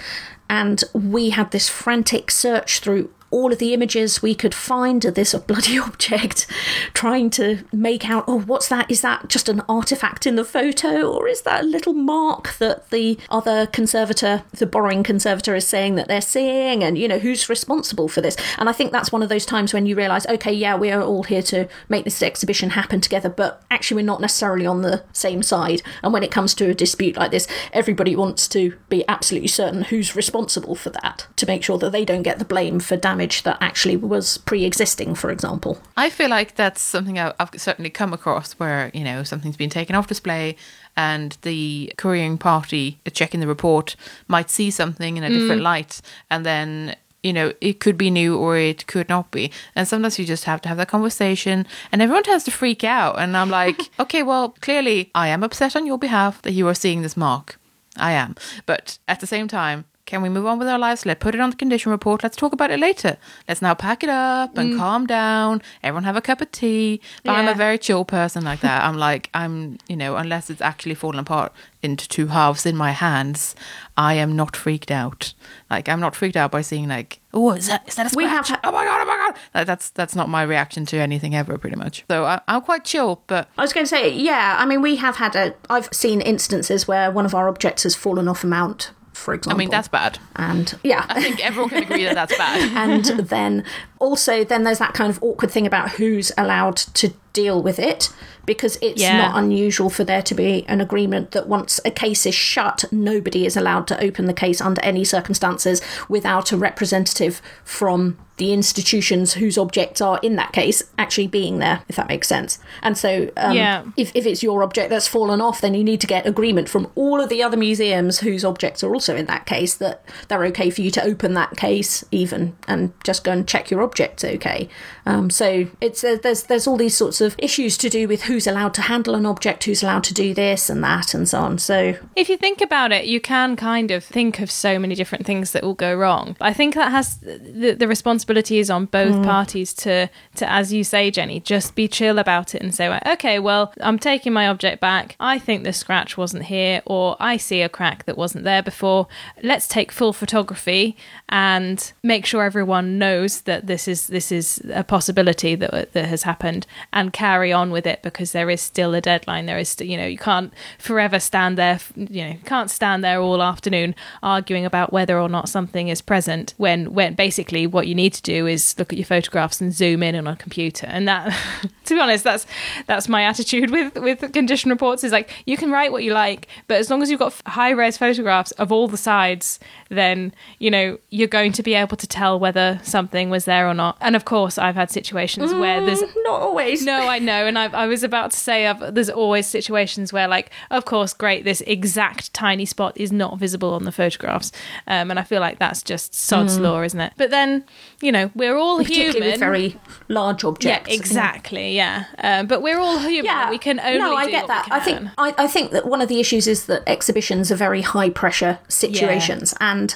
[0.48, 5.14] and we had this frantic search through all of the images we could find of
[5.14, 6.46] this bloody object,
[6.94, 8.88] trying to make out, oh, what's that?
[8.88, 12.90] Is that just an artifact in the photo, or is that a little mark that
[12.90, 16.84] the other conservator, the borrowing conservator, is saying that they're seeing?
[16.84, 18.36] And, you know, who's responsible for this?
[18.56, 21.02] And I think that's one of those times when you realise, okay, yeah, we are
[21.02, 25.02] all here to make this exhibition happen together, but actually we're not necessarily on the
[25.12, 25.82] same side.
[26.04, 29.82] And when it comes to a dispute like this, everybody wants to be absolutely certain
[29.82, 33.23] who's responsible for that to make sure that they don't get the blame for damage
[33.44, 35.78] that actually was pre existing, for example.
[35.96, 39.96] I feel like that's something I've certainly come across where, you know, something's been taken
[39.96, 40.56] off display
[40.96, 43.96] and the couriering party checking the report
[44.28, 45.64] might see something in a different mm.
[45.64, 46.00] light.
[46.30, 49.50] And then you know it could be new or it could not be.
[49.74, 53.18] And sometimes you just have to have that conversation and everyone tends to freak out.
[53.18, 56.74] And i'm like okay well clearly i am upset on your behalf that you are
[56.74, 57.58] seeing this mark.
[57.96, 58.34] I am.
[58.66, 61.06] But at the same time can we move on with our lives?
[61.06, 62.22] Let's put it on the condition report.
[62.22, 63.16] Let's talk about it later.
[63.48, 64.78] Let's now pack it up and mm.
[64.78, 65.62] calm down.
[65.82, 67.00] Everyone have a cup of tea.
[67.22, 68.84] But I'm a very chill person like that.
[68.84, 71.52] I'm like, I'm, you know, unless it's actually fallen apart
[71.82, 73.54] into two halves in my hands,
[73.96, 75.32] I am not freaked out.
[75.70, 78.24] Like, I'm not freaked out by seeing like, oh, is that is that a scratch?
[78.24, 79.40] We have ha- oh my god, oh my god.
[79.54, 82.04] Like, that's that's not my reaction to anything ever, pretty much.
[82.10, 84.96] So I, I'm quite chill, but I was going to say, yeah, I mean, we
[84.96, 85.54] have had a.
[85.70, 89.56] I've seen instances where one of our objects has fallen off a mount, for example.
[89.56, 90.18] I mean that's bad.
[90.36, 91.06] And yeah.
[91.08, 92.72] I think everyone can agree that that's bad.
[92.76, 93.64] and then
[93.98, 98.08] also then there's that kind of awkward thing about who's allowed to deal with it
[98.46, 99.18] because it's Yeah.
[99.18, 103.44] not unusual for there to be an agreement that once a case is shut nobody
[103.46, 109.34] is allowed to open the case under any circumstances without a representative from the institutions
[109.34, 113.30] whose objects are in that case actually being there if that makes sense and so
[113.36, 113.84] um, Yeah.
[113.96, 116.88] if, if it's your object that's fallen off then you need to get agreement from
[116.96, 120.68] all of the other museums whose objects are also in that case that they're okay
[120.70, 124.68] for you to open that case even and just go and check your object's okay
[125.06, 128.46] um, so it's uh, there's there's all these sorts of issues to do with who's
[128.46, 131.58] allowed to handle an object who's allowed to do this and that and so on
[131.58, 135.26] so If you think about it, you can kind of think of so many different
[135.26, 136.36] things that will go wrong.
[136.40, 139.24] I think that has the, the responsibility is on both mm.
[139.24, 143.38] parties to, to, as you say, Jenny, just be chill about it and say, okay,
[143.38, 145.16] well, I'm taking my object back.
[145.18, 149.06] I think the scratch wasn't here, or I see a crack that wasn't there before.
[149.42, 150.96] Let's take full photography
[151.28, 156.24] and make sure everyone knows that this is this is a possibility that that has
[156.24, 159.46] happened, and carry on with it because there is still a deadline.
[159.46, 161.78] There is, st- you know, you can't forever stand there.
[161.96, 166.02] You know, you can't stand there all afternoon arguing about whether or not something is
[166.02, 166.52] present.
[166.58, 170.02] When when basically what you need to do is look at your photographs and zoom
[170.02, 170.86] in on a computer.
[170.86, 171.34] And that,
[171.84, 172.46] to be honest, that's
[172.86, 175.04] that's my attitude with with condition reports.
[175.04, 177.70] Is like you can write what you like, but as long as you've got high
[177.70, 182.06] res photographs of all the sides, then you know you're going to be able to
[182.06, 183.96] tell whether something was there or not.
[184.00, 187.46] And of course, I've had situations where there's mm, not always no, Oh, I know.
[187.46, 191.12] And I, I was about to say, I've, there's always situations where, like, of course,
[191.12, 194.52] great, this exact tiny spot is not visible on the photographs.
[194.86, 197.12] Um, and I feel like that's just sod's law, isn't it?
[197.16, 197.64] But then,
[198.00, 199.30] you know, we're all Particularly human.
[199.30, 200.88] with very large objects.
[200.88, 201.74] yeah, exactly.
[201.76, 202.04] Yeah.
[202.18, 203.26] Um, but we're all human.
[203.26, 203.50] Yeah.
[203.50, 205.08] We can only no i get that i think.
[205.18, 208.58] I, I think that one of the issues is that exhibitions are very high pressure
[208.68, 209.94] situations and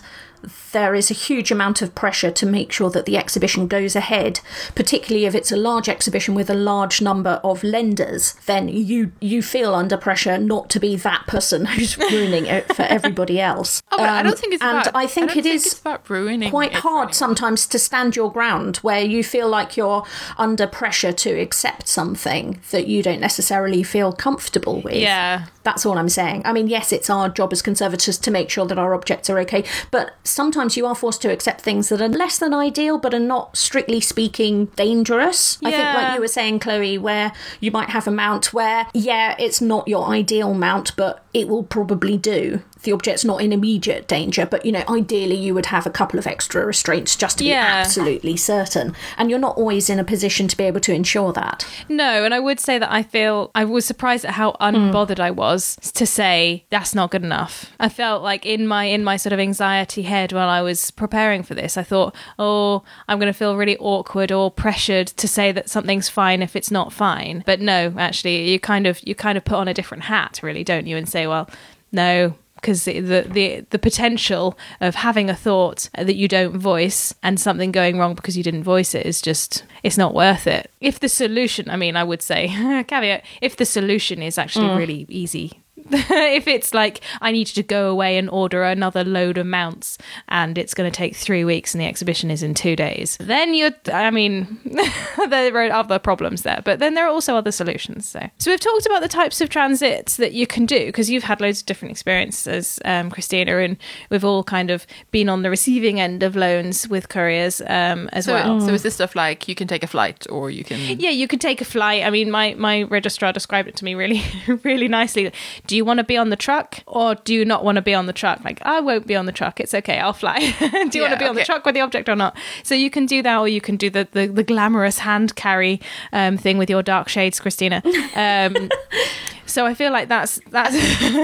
[0.73, 4.41] there is a huge amount of pressure to make sure that the exhibition goes ahead
[4.75, 9.43] particularly if it's a large exhibition with a large number of lenders then you you
[9.43, 13.97] feel under pressure not to be that person who's ruining it for everybody else Oh,
[13.99, 16.09] but I Um, don't think it's and about, i think don't it is it's about
[16.11, 20.05] ruining quite it hard sometimes to stand your ground where you feel like you're
[20.37, 24.95] under pressure to accept something that you don't necessarily feel comfortable with.
[24.95, 25.47] Yeah.
[25.63, 26.43] That's all I'm saying.
[26.45, 29.39] I mean, yes, it's our job as conservators to make sure that our objects are
[29.41, 33.15] okay, but sometimes you are forced to accept things that are less than ideal but
[33.15, 35.59] are not strictly speaking dangerous.
[35.65, 35.95] I think Yeah.
[35.95, 39.89] like you were saying Kloe where you might have a mount where yeah, it's not
[39.89, 42.63] your ideal mount but it will probably do.
[42.83, 46.19] The object's not in immediate danger, but you know, ideally you would have a couple
[46.19, 47.65] of extra restraints just to Yeah.
[47.67, 48.95] be absolutely certain.
[49.17, 51.67] And you're not always in a position to be able to ensure that.
[51.89, 54.65] No, and I would say that I feel I was surprised at how hmm.
[54.65, 57.67] unbothered I was to say that's not good enough.
[57.81, 61.43] I felt like in my in my sort of anxiety head while I was preparing
[61.43, 65.53] for this, I thought, "Oh, I'm going to feel really awkward or pressured to say
[65.53, 69.39] that something's fine if it's not fine." But no, actually, you kind of you kind
[69.39, 71.49] of put on a different hat, really, don't you, and say, "Well,
[71.93, 77.41] no, because the, the the potential of having a thought that you don't voice and
[77.41, 80.71] something going wrong because you didn't voice it is just it's not worth it.
[80.81, 82.49] If the solution, I mean, I would say
[82.89, 84.77] caveat, if the solution is actually mm.
[84.77, 85.63] really easy.
[85.93, 89.99] if it's like I need you to go away and order another load of mounts
[90.29, 93.55] and it's going to take three weeks and the exhibition is in two days, then
[93.55, 94.59] you're, I mean,
[95.29, 98.09] there are other problems there, but then there are also other solutions.
[98.09, 101.25] So, so we've talked about the types of transits that you can do because you've
[101.25, 103.77] had loads of different experiences, um, Christina, and
[104.11, 108.25] we've all kind of been on the receiving end of loans with couriers um, as
[108.27, 108.61] So, well.
[108.61, 111.27] so is this stuff like you can take a flight or you can Yeah, you
[111.29, 112.05] could take a flight.
[112.05, 114.23] I mean, my my registrar described it to me really,
[114.65, 115.31] really nicely.
[115.67, 117.95] Do you want to be on the truck or do you not want to be
[117.95, 118.45] on the truck?
[118.45, 119.61] Like, I won't be on the truck.
[119.61, 119.99] It's okay.
[119.99, 120.39] I'll fly.
[120.91, 122.37] do you want to be on the truck with the object or not?
[122.63, 125.81] So you can do that, or you can do the the, the glamorous hand carry
[126.13, 127.83] um, thing with your dark shades, Christina.
[128.15, 128.69] Um,
[129.49, 130.75] so I feel like that's that's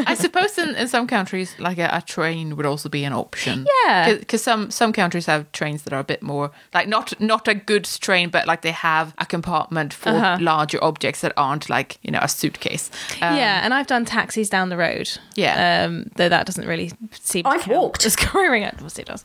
[0.08, 3.66] I suppose in, in some countries, like a, a train would also be an option.
[3.84, 4.14] Yeah.
[4.18, 7.54] because some some countries have trains that are a bit more like not not a
[7.54, 10.38] goods train, but like they have a compartment for Uh-huh.
[10.40, 12.90] larger objects that aren't like you know a suitcase.
[13.22, 13.60] Um, yeah.
[13.64, 15.08] And I've done taxis down the road.
[15.36, 15.84] Yeah.
[15.86, 17.46] um, though that doesn't really seem.
[17.46, 18.06] I've count walked.
[18.06, 18.74] as couriering it.
[18.80, 19.24] Well, it does.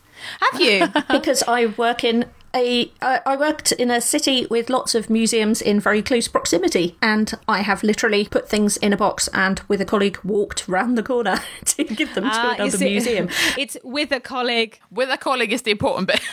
[0.51, 0.87] Have you?
[1.11, 2.25] because I work in
[2.55, 6.95] a I I worked in a city with lots of museums in very close proximity,
[7.01, 10.97] and I have literally put things in a box and with a colleague walked round
[10.97, 13.29] the corner to give them to you another see- museum.
[13.57, 14.79] it's with a colleague.
[14.91, 16.21] with a colleague is the important bit.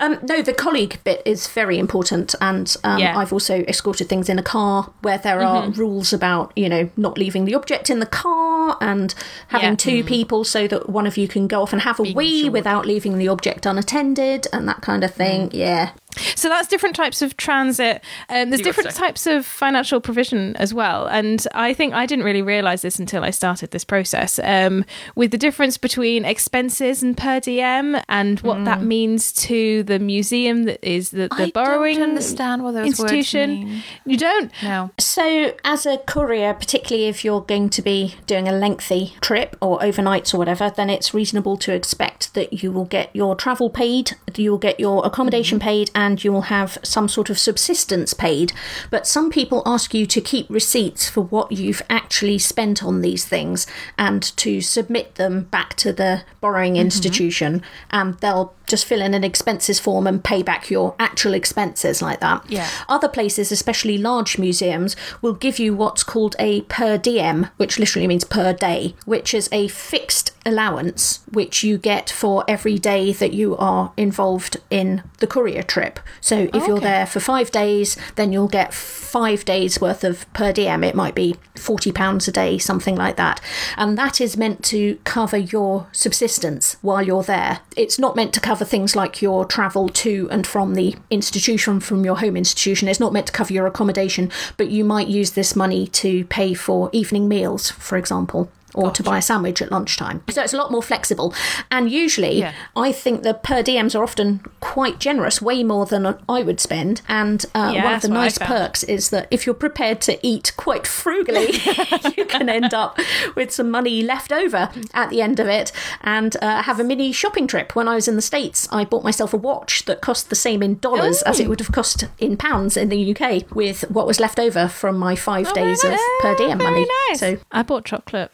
[0.00, 3.16] Um, no, the colleague bit is very important, and um, Yeah.
[3.16, 7.16] I've also escorted things in a car where there are rules about you know not
[7.16, 9.14] leaving the object in the car and
[9.48, 9.76] having Yeah.
[9.76, 12.52] two people so that one of you can go off and have a wee insured.
[12.52, 15.33] without leaving the object unattended and that kind of thing.
[15.52, 15.92] Yeah.
[16.34, 18.02] So that's different types of transit.
[18.28, 21.06] Um, there's different were types of financial provision as well.
[21.06, 24.84] And I think I didn't really realize this until I started this process um,
[25.14, 30.64] with the difference between expenses and per diem and what that means to the museum
[30.64, 33.50] that is the, the I don't borrowing understand what those words institution.
[33.50, 33.82] mean.
[34.06, 34.52] You don't?
[34.62, 34.90] No.
[34.98, 39.78] So, as a courier, particularly if you're going to be doing a lengthy trip or
[39.80, 44.12] overnights or whatever, then it's reasonable to expect that you will get your travel paid,
[44.36, 48.52] you will get your accommodation paid, and you will have some sort of subsistence paid.
[48.90, 53.24] But some people ask you to keep receipts for what you've actually spent on these
[53.24, 56.82] things and to submit them back to the borrowing mm-hmm.
[56.82, 62.00] institution, and they'll just fill in an expenses form and pay back your actual expenses
[62.00, 62.44] like that.
[62.48, 62.68] Yeah.
[62.88, 68.06] Other places, especially large museums, will give you what's called a per diem, which literally
[68.06, 73.32] means per day, which is a fixed allowance which you get for every day that
[73.32, 75.98] you are involved in the courier trip.
[76.20, 80.30] So if oh, you're there for five days, then you'll get five days worth of
[80.32, 80.84] per diem.
[80.84, 83.40] It might be £40 a day, something like that.
[83.76, 87.60] And that is meant to cover your subsistence while you're there.
[87.76, 92.04] It's not meant to cover things like your travel to and from the institution, from
[92.04, 92.88] your home institution.
[92.88, 96.52] It's not meant to cover your accommodation, but you might use this money to pay
[96.52, 98.50] for evening meals, for example.
[98.74, 100.22] Or to buy a sandwich at lunchtime.
[100.30, 101.32] So it's a lot more flexible.
[101.70, 102.52] And usually, Yeah.
[102.76, 107.02] I think the per diems are often quite generous, way more than I would spend.
[107.08, 109.54] And uh, Yeah, one of the that's what I nice perks is that if you're
[109.54, 111.52] prepared to eat quite frugally,
[112.16, 112.98] you can end up
[113.36, 115.70] with some money left over at the end of it
[116.02, 117.74] and uh, have a mini shopping trip.
[117.76, 120.62] When I was in the States, I bought myself a watch that cost the same
[120.62, 124.18] in dollars as it would have cost in pounds in the UK with what was
[124.20, 126.86] left over from my five Oh, days of per diem Very money.
[127.10, 127.20] nice.
[127.20, 128.30] So I bought chocolate.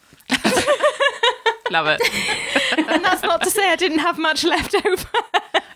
[1.71, 2.47] Love it.
[2.77, 5.07] And that's not to say I didn't have much left over.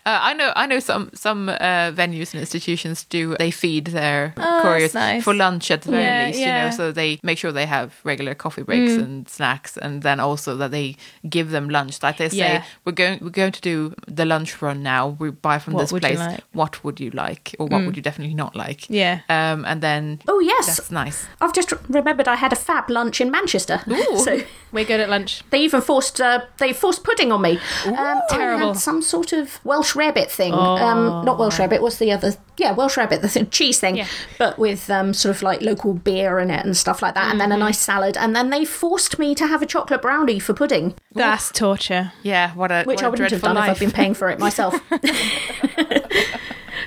[0.06, 0.52] Uh, I know.
[0.54, 3.34] I know some some uh, venues and institutions do.
[3.38, 5.24] They feed their Oh, couriers nice.
[5.24, 6.38] for lunch at the very Yeah, least.
[6.38, 6.46] yeah.
[6.64, 10.20] You know, so they make sure they have regular coffee breaks and snacks, and then
[10.20, 10.94] also that they
[11.28, 12.00] give them lunch.
[12.04, 12.62] Like they say, Yeah.
[12.84, 15.16] we're going we're going to do the lunch run now.
[15.18, 16.20] We buy from What this place.
[16.20, 16.40] like?
[16.52, 18.88] What would you like, or what would you definitely not like?
[18.88, 19.22] Yeah.
[19.28, 21.26] Um, and then Oh yes, that's nice.
[21.40, 23.80] I've just remembered I had a fab lunch in Manchester.
[24.18, 24.38] So
[24.70, 25.42] We're good at lunch.
[25.50, 27.58] they even forced uh, they forced pudding on me.
[27.84, 28.68] Um, I Terrible.
[28.68, 30.52] had some sort of Welsh rabbit thing.
[30.54, 31.82] Um, not Welsh rabbit.
[31.82, 32.34] What's the other?
[32.56, 34.06] Yeah, Welsh rabbit, the th- cheese thing, Yeah.
[34.38, 37.40] but with um, sort of like local beer in it and stuff like that, and
[37.40, 38.16] then a nice salad.
[38.16, 42.12] And then they forced me to have a chocolate brownie for pudding, That's torture.
[42.22, 42.52] Yeah.
[42.54, 43.76] What a which what I a wouldn't have dreadful done if.
[43.76, 44.74] I'd been paying for it myself.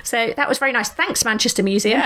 [0.02, 0.88] So that was very nice.
[0.88, 2.00] Thanks, Manchester Museum.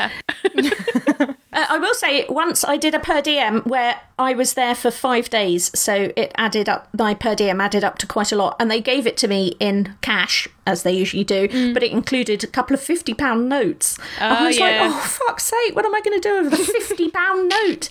[0.54, 1.34] Yeah.
[1.54, 4.90] Uh, I will say, once I did a per diem where I was there for
[4.90, 8.56] five days, so it added up, my per diem added up to quite a lot,
[8.60, 12.42] and they gave it to me in cash, as they usually do, but it included
[12.42, 13.98] a couple of £50 notes.
[14.18, 14.64] And I Oh, was yeah.
[14.64, 17.88] like, oh, fuck's sake, what am I going to do with a £50 note?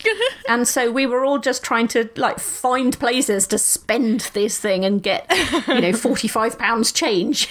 [0.49, 4.84] and so we were all just trying to, like, find places to spend this thing
[4.86, 5.26] and get,
[5.68, 7.47] you know, £45 change.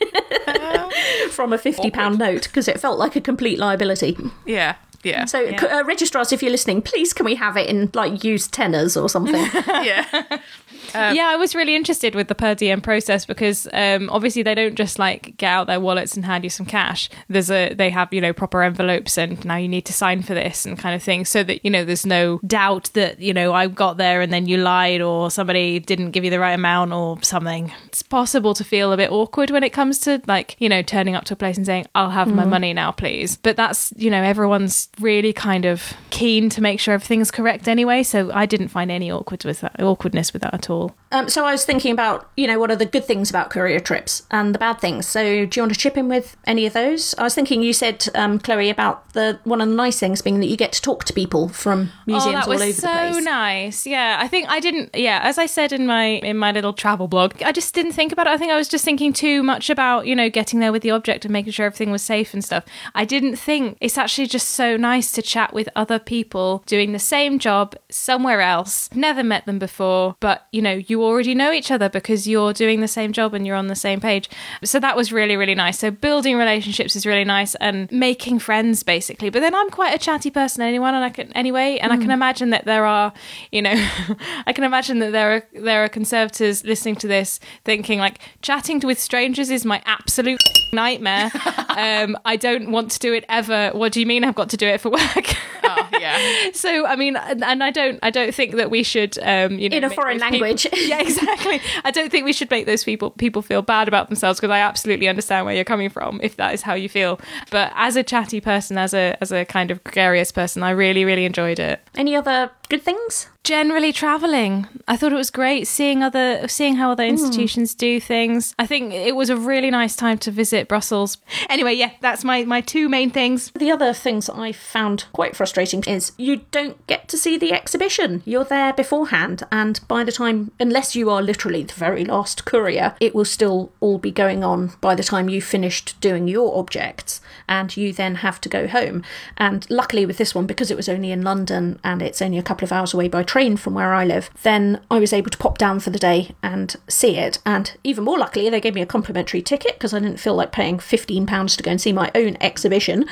[1.30, 4.16] From a £50 note because it felt like a complete liability.
[4.46, 4.76] Yeah.
[5.04, 5.26] Yeah.
[5.26, 8.52] So, c- uh, registrars, if you're listening, please can we have it in like used
[8.54, 9.34] tenners or something?
[9.84, 10.38] yeah.
[10.94, 14.74] yeah, I was really interested with the per diem process because um, obviously they don't
[14.74, 17.08] just like get out their wallets and hand you some cash.
[17.28, 20.34] There's a they have you know proper envelopes and now you need to sign for
[20.34, 23.52] this and kind of thing, so that you know there's no doubt that you know
[23.52, 26.92] I got there and then you lied or somebody didn't give you the right amount
[26.92, 27.72] or something.
[27.86, 31.14] It's possible to feel a bit awkward when it comes to like you know turning
[31.14, 33.36] up to a place and saying I'll have my money now, please.
[33.36, 38.02] But that's you know everyone's really kind of keen to make sure everything's correct anyway,
[38.02, 40.73] so I didn't find any awkward with that awkwardness with that at all.
[41.12, 43.78] Um, so, I was thinking about, you know, what are the good things about courier
[43.78, 45.06] trips and the bad things.
[45.06, 47.14] So, do you want to chip in with any of those?
[47.18, 50.40] I was thinking you said, um, Kloe, about the one of the nice things being
[50.40, 52.86] that you get to talk to people from museums oh, that all was over so
[52.88, 53.24] the place.
[53.24, 53.86] nice.
[53.86, 54.90] Yeah, I think I didn't.
[54.94, 58.12] Yeah, as I said in my in my little travel blog, I just didn't think
[58.12, 58.30] about it.
[58.30, 60.90] I think I was just thinking too much about you know getting there with the
[60.90, 62.64] object and making sure everything was safe and stuff.
[62.94, 66.98] I didn't think it's actually just so nice to chat with other people doing the
[66.98, 68.90] same job somewhere else.
[68.94, 72.80] Never met them before, but you know you already know each other because you're doing
[72.80, 74.28] the same job and you're on the same page.
[74.64, 75.78] So that was really really nice.
[75.78, 79.30] So building relationships is really nice and making friends basically.
[79.30, 82.10] But then I'm quite a chatty person anyone and I can anyway and I can
[82.10, 83.12] imagine that there are,
[83.52, 83.74] you know,
[84.46, 88.80] I can imagine that there are there are conservators listening to this thinking like chatting
[88.80, 90.40] with strangers is my absolute
[90.72, 91.30] nightmare.
[91.68, 93.70] um I don't want to do it ever.
[93.70, 95.36] What do you mean I've got to do it for work?
[95.66, 96.50] Oh, yeah.
[96.52, 99.76] so I mean and I don't I don't think that we should um you know
[99.76, 100.30] In a foreign those
[100.72, 101.60] yeah, exactly.
[101.84, 104.58] I don't think we should make those people people feel bad about themselves because I
[104.58, 107.20] absolutely understand where you're coming from if that is how you feel.
[107.50, 111.04] But as a chatty person, as a as a kind of gregarious person, I really
[111.04, 111.80] really enjoyed it.
[111.96, 113.28] Any other good things?
[113.44, 117.10] Generally traveling, I thought it was great seeing other seeing how other hmm.
[117.10, 118.54] institutions do things.
[118.58, 121.18] I think it was a really nice time to visit Brussels.
[121.50, 123.52] Anyway, yeah, that's my my two main things.
[123.54, 128.22] The other things I found quite frustrating is you don't get to see the exhibition.
[128.24, 132.96] You're there beforehand, and by the time, unless you are literally the very last courier,
[132.98, 137.20] it will still all be going on by the time you've finished doing your objects,
[137.46, 139.04] and you then have to go home.
[139.36, 142.42] And luckily, with this one, because it was only in London and it's only a
[142.42, 145.38] couple of hours away by train from where I live, then I was able to
[145.38, 147.40] pop down for the day and see it.
[147.44, 150.52] And even more luckily, they gave me a complimentary ticket because I didn't feel like
[150.52, 153.06] paying £15 to go and see my own exhibition.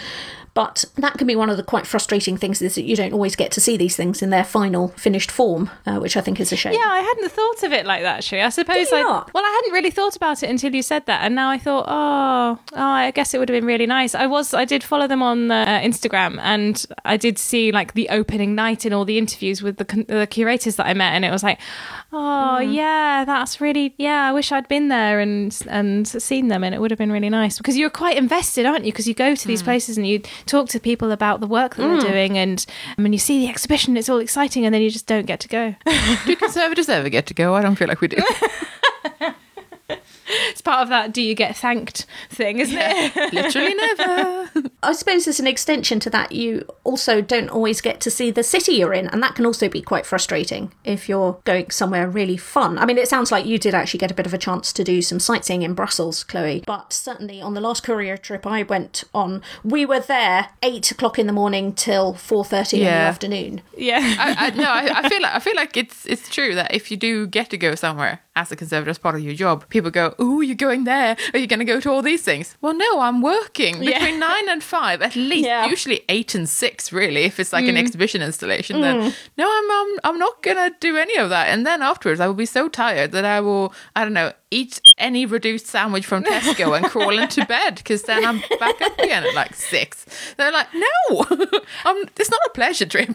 [0.54, 3.36] But that can be one of the quite frustrating things is that you don't always
[3.36, 6.52] get to see these things in their final finished form, uh, which I think is
[6.52, 6.74] a shame.
[6.74, 8.18] Yeah, I hadn't thought of it like that.
[8.18, 9.32] Actually, I suppose I not?
[9.32, 11.86] well, I hadn't really thought about it until you said that, and now I thought,
[11.88, 14.14] oh, oh I guess it would have been really nice.
[14.14, 18.10] I was, I did follow them on uh, Instagram, and I did see like the
[18.10, 21.30] opening night and all the interviews with the, the curators that I met, and it
[21.30, 21.58] was like,
[22.12, 22.74] oh mm.
[22.74, 24.28] yeah, that's really yeah.
[24.28, 27.30] I wish I'd been there and and seen them, and it would have been really
[27.30, 28.92] nice because you're quite invested, aren't you?
[28.92, 29.66] Because you go to these mm.
[29.66, 32.12] places and you talk to people about the work that they're mm.
[32.12, 32.64] doing, and
[32.96, 35.48] when you see the exhibition, it's all exciting, and then you just don't get to
[35.48, 35.74] go.
[36.26, 37.54] do conservators ever get to go?
[37.54, 38.22] I don't feel like we do.
[40.52, 43.32] It's part of that do you get thanked thing, isn't it?
[43.32, 44.50] Literally never.
[44.82, 48.42] I suppose as an extension to that, you also don't always get to see the
[48.42, 52.36] city you're in, and that can also be quite frustrating if you're going somewhere really
[52.36, 52.78] fun.
[52.78, 54.84] I mean, it sounds like you did actually get a bit of a chance to
[54.84, 59.04] do some sightseeing in Brussels, Kloe, but certainly on the last courier trip I went
[59.14, 63.62] on, we were there eight o'clock in the morning till four thirty in the afternoon.
[63.76, 64.00] yeah.
[64.18, 66.90] I, I, no, I, I feel like I feel like it's it's true that if
[66.90, 69.90] you do get to go somewhere as a conservator as part of your job, people
[69.90, 71.16] go, "Oh, you're going there?
[71.34, 73.98] Are you going to go to all these things?" Well, no, I'm working Yeah.
[73.98, 75.46] between nine and five, at least.
[75.46, 75.66] Yeah.
[75.66, 77.24] Usually eight and six, really.
[77.24, 77.78] If it's like an mm.
[77.78, 79.14] exhibition installation, then mm.
[79.36, 81.48] no, I'm, I'm I'm not gonna do any of that.
[81.48, 84.80] And then afterwards, I will be so tired that I will, I don't know, eat
[84.98, 89.24] any reduced sandwich from Tesco and crawl into bed because then I'm back up again
[89.24, 90.06] at like six.
[90.36, 91.24] They're like, no,
[91.84, 93.10] I'm, it's not a pleasure trip.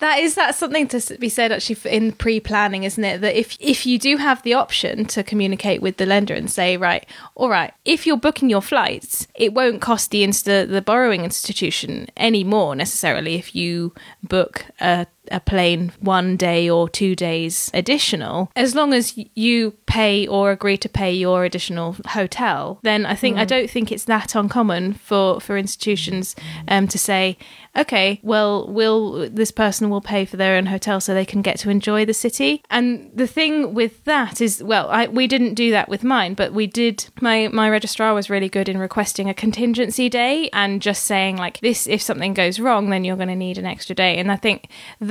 [0.00, 3.20] That is that's something to be said actually in pre-planning, isn't it?
[3.20, 6.76] That if if you do have the option to communicate with the lender and say,
[6.76, 11.24] right, all right, if you're booking your flights, it won't cost the insta the borrowing
[11.24, 17.70] institution any more necessarily if you book a a plane one day or two days
[17.74, 23.14] additional, as long as you pay or agree to pay your additional hotel, then I
[23.14, 26.36] think I don't think it's that uncommon for for institutions
[26.68, 27.36] um, to say,
[27.76, 31.58] okay, well, will this person will pay for their own hotel so they can get
[31.60, 32.62] to enjoy the city.
[32.70, 36.52] And the thing with that is, well, I, we didn't do that with mine, but
[36.52, 37.06] we did.
[37.20, 41.60] My my registrar was really good in requesting a contingency day and just saying like
[41.60, 44.18] this: if something goes wrong, then you're going to need an extra day.
[44.18, 44.68] And I think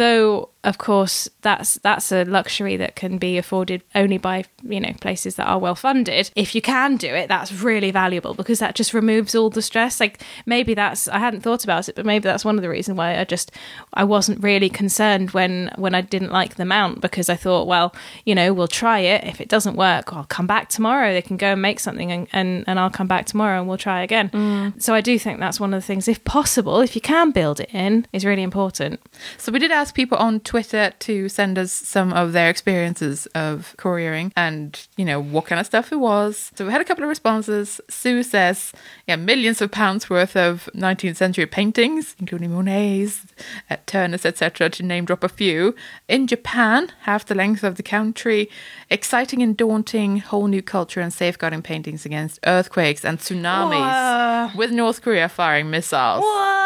[0.10, 4.92] though of course that's that's a luxury that can be afforded only by you know
[5.00, 8.76] places that are well funded if you can do it that's really valuable because that
[8.76, 10.00] just removes all the stress.
[10.00, 12.98] Like maybe that's i hadn't thought about it but maybe that's one of the reasons
[12.98, 13.52] why i just
[13.94, 17.96] i wasn't really concerned when when i didn't like the mount because i thought well
[18.26, 19.24] you know we'll try it.
[19.24, 21.14] If it doesn't work i'll come back tomorrow.
[21.14, 23.78] They can go and make something and and, and i'll come back tomorrow and we'll
[23.78, 24.30] try again.
[24.30, 24.82] Mm.
[24.82, 27.62] So i do think that's one of the things if possible if you can build
[27.62, 29.00] it in is really important.
[29.38, 33.76] So we did ask people on Twitter to send us some of their experiences of
[33.78, 36.52] couriering and, you know, what kind of stuff it was.
[36.56, 37.80] So we had a couple of responses.
[37.88, 38.74] Sue says,
[39.06, 43.28] yeah, millions of pounds worth of 19th century paintings, including Monet's,
[43.70, 45.76] uh, Turner's, etc., to name drop a few.
[46.08, 48.50] In Japan, half the length of the country,
[48.90, 55.04] exciting and daunting whole new culture and safeguarding paintings against earthquakes and tsunamis, with North
[55.04, 56.22] Korea firing missiles.
[56.22, 56.60] what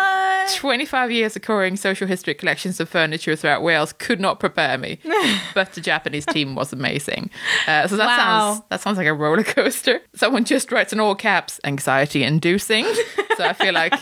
[0.47, 4.99] 25 years of couriering social history collections of furniture throughout Wales could not prepare me,
[5.55, 7.29] but the Japanese team was amazing.
[7.67, 8.17] Uh, so that Wow.
[8.17, 9.99] sounds that sounds like a roller coaster.
[10.15, 12.85] Someone just writes in all caps, anxiety inducing.
[13.37, 13.93] so I feel like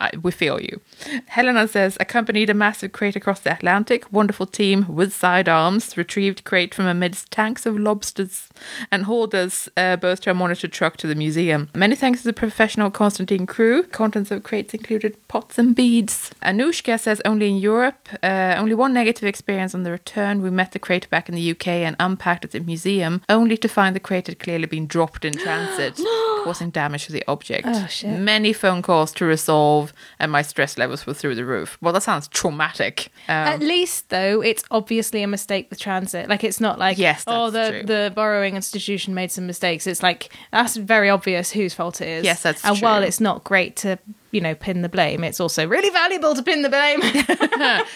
[0.00, 0.80] I, we feel you.
[1.26, 4.10] Helena says, accompanied a massive crate across the Atlantic.
[4.12, 5.96] Wonderful team with sidearms.
[5.96, 8.48] Retrieved crate from amidst tanks of lobsters
[8.90, 11.68] and hauled us uh, both to a monitor truck to the museum.
[11.74, 13.82] Many thanks to the professional Constantine crew.
[13.82, 16.30] Contents of crates included pots and beads.
[16.42, 18.08] Anushka says, only in Europe.
[18.22, 20.42] Uh, only one negative experience on the return.
[20.42, 23.68] We met the crate back in the UK and unpacked at the museum, only to
[23.68, 26.00] find the crate had clearly been dropped in transit,
[26.44, 27.66] causing damage to the object.
[27.68, 28.18] Oh, shit.
[28.18, 31.78] Many phone calls to resolve, and my stress levels were through the roof.
[31.80, 33.12] Well, that sounds traumatic.
[33.28, 36.28] Um, At least, though, it's obviously a mistake with transit.
[36.28, 37.82] Like, it's not like, Yes, oh, the, true.
[37.84, 39.86] the borrowing institution made some mistakes.
[39.86, 42.24] It's like, that's very obvious whose fault it is.
[42.24, 43.98] Yes, that's And while it's not great to,
[44.30, 47.00] you know, pin the blame, it's also really valuable to pin the blame.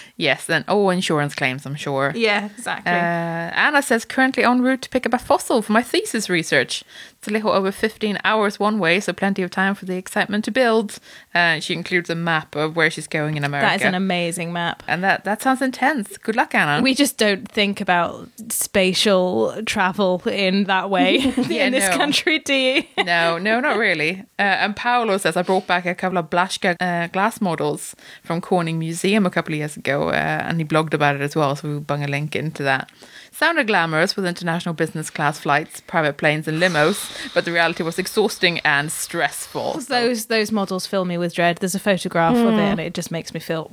[0.17, 2.13] yes, then oh, insurance claims, I'm sure.
[2.15, 2.93] yeah, exactly.
[2.93, 6.83] Uh, Anna says currently en route to pick up a fossil for my thesis research.
[7.25, 10.45] It's a little over 15 hours one way, so plenty of time for the excitement
[10.45, 10.99] to build.
[11.35, 13.67] Uh, she includes a map of where she's going in America.
[13.67, 14.83] that is an amazing map.
[14.87, 16.19] and that, that sounds intense.
[16.19, 16.83] Good luck, Anna.
[16.83, 21.17] We just don't think about spatial travel in that way
[21.49, 21.97] Yeah, in this no.
[21.97, 22.83] country, do you?
[23.05, 24.21] no, no, not really.
[24.39, 28.43] Uh, and Paolo says I brought back a couple of Blaschka uh, glass models from
[28.43, 31.57] Corning Museum a couple of years ago, uh, and he blogged about it as well.
[31.57, 32.91] So we'll bung a link into that.
[33.35, 37.99] Sounded glamorous with international business class flights, private planes, and limos, but the reality was
[37.99, 39.81] exhausting and stressful.
[39.81, 41.59] So, Those those models fill me with dread.
[41.59, 43.71] There's a photograph of it, and it just makes me feel.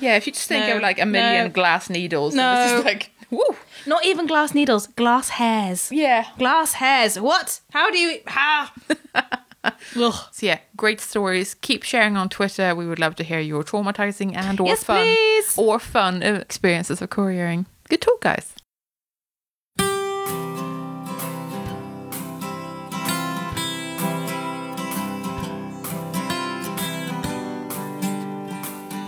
[0.00, 1.50] yeah, if you just think No, of like a million no.
[1.50, 2.80] glass needles, No.
[2.84, 3.44] like, woo.
[3.86, 5.90] Not even glass needles, glass hairs.
[5.90, 6.26] Yeah.
[6.38, 7.18] Glass hairs.
[7.18, 7.60] What?
[7.72, 8.20] How do you?
[8.26, 8.68] How?
[9.64, 10.14] Ugh.
[10.30, 11.54] So yeah, great stories.
[11.54, 12.74] Keep sharing on Twitter.
[12.74, 15.58] We would love to hear your traumatizing and or Yes, fun please.
[15.58, 17.66] or fun experiences of couriering.
[17.88, 18.52] Good talk, guys.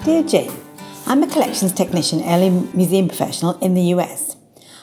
[0.09, 0.53] Dear Jane,
[1.07, 4.37] I'm a collections technician, early museum professional in the US.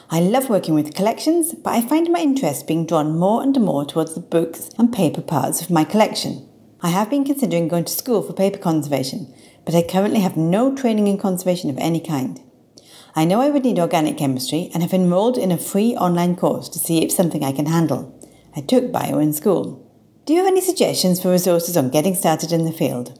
[0.08, 3.84] I love working with collections, but I find my interest being drawn more and more
[3.84, 6.48] towards the books and paper parts of my collection.
[6.80, 9.34] I have been considering going to school for paper conservation,
[9.64, 12.40] but I currently have no training in conservation of any kind.
[13.16, 16.68] I know I would need organic chemistry and have enrolled in a free online course
[16.68, 18.16] to see if something I can handle.
[18.54, 19.90] I took bio in school.
[20.24, 23.18] Do you have any suggestions for resources on getting started in the field?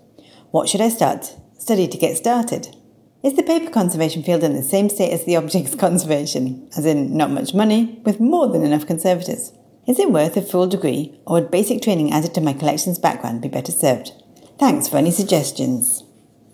[0.52, 1.34] What should I start?
[1.66, 2.76] Study to get started.
[3.24, 7.16] Is the paper conservation field in the same state as the objects conservation, as in
[7.16, 9.50] not much money, with more than enough conservators?
[9.84, 13.42] Is it worth a full degree, or would basic training added to my collections background
[13.42, 14.12] be better served?
[14.60, 16.04] Thanks for any suggestions.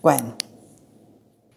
[0.01, 0.33] Gwen.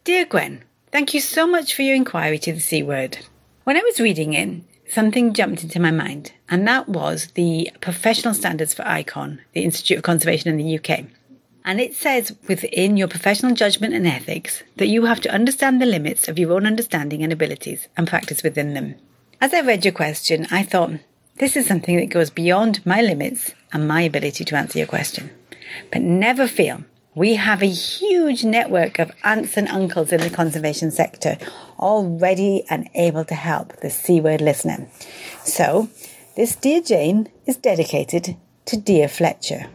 [0.03, 3.19] Dear Gwen, thank you so much for your inquiry to the C word.
[3.63, 8.33] When I was reading it, something jumped into my mind, and that was the professional
[8.33, 11.05] standards for ICON, the Institute of Conservation in the UK.
[11.67, 15.87] And it says within your professional judgment and ethics that you have to understand the
[15.87, 18.95] limits of your own understanding and abilities and practice within them.
[19.41, 20.91] As I read your question, I thought,
[21.39, 25.31] this is something that goes beyond my limits and my ability to answer your question.
[25.91, 26.85] But never fear,
[27.15, 31.37] we have a huge network of aunts and uncles in the conservation sector,
[31.79, 34.87] all ready and able to help the C word listener.
[35.43, 35.89] So,
[36.35, 39.67] this Dear Jane is dedicated to Dear Fletcher.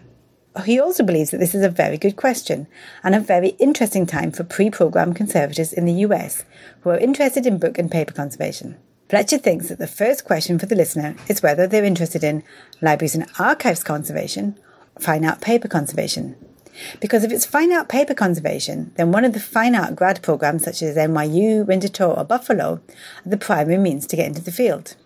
[0.64, 2.66] He also believes that this is a very good question
[3.04, 6.44] and a very interesting time for pre programmed conservators in the US
[6.80, 8.76] who are interested in book and paper conservation.
[9.08, 12.42] Fletcher thinks that the first question for the listener is whether they're interested in
[12.80, 14.58] libraries and archives conservation
[14.96, 16.36] or fine art paper conservation.
[17.00, 20.64] Because if it's fine art paper conservation, then one of the fine art grad programs
[20.64, 22.80] such as NYU, Winterthur, or Buffalo
[23.24, 24.96] are the primary means to get into the field.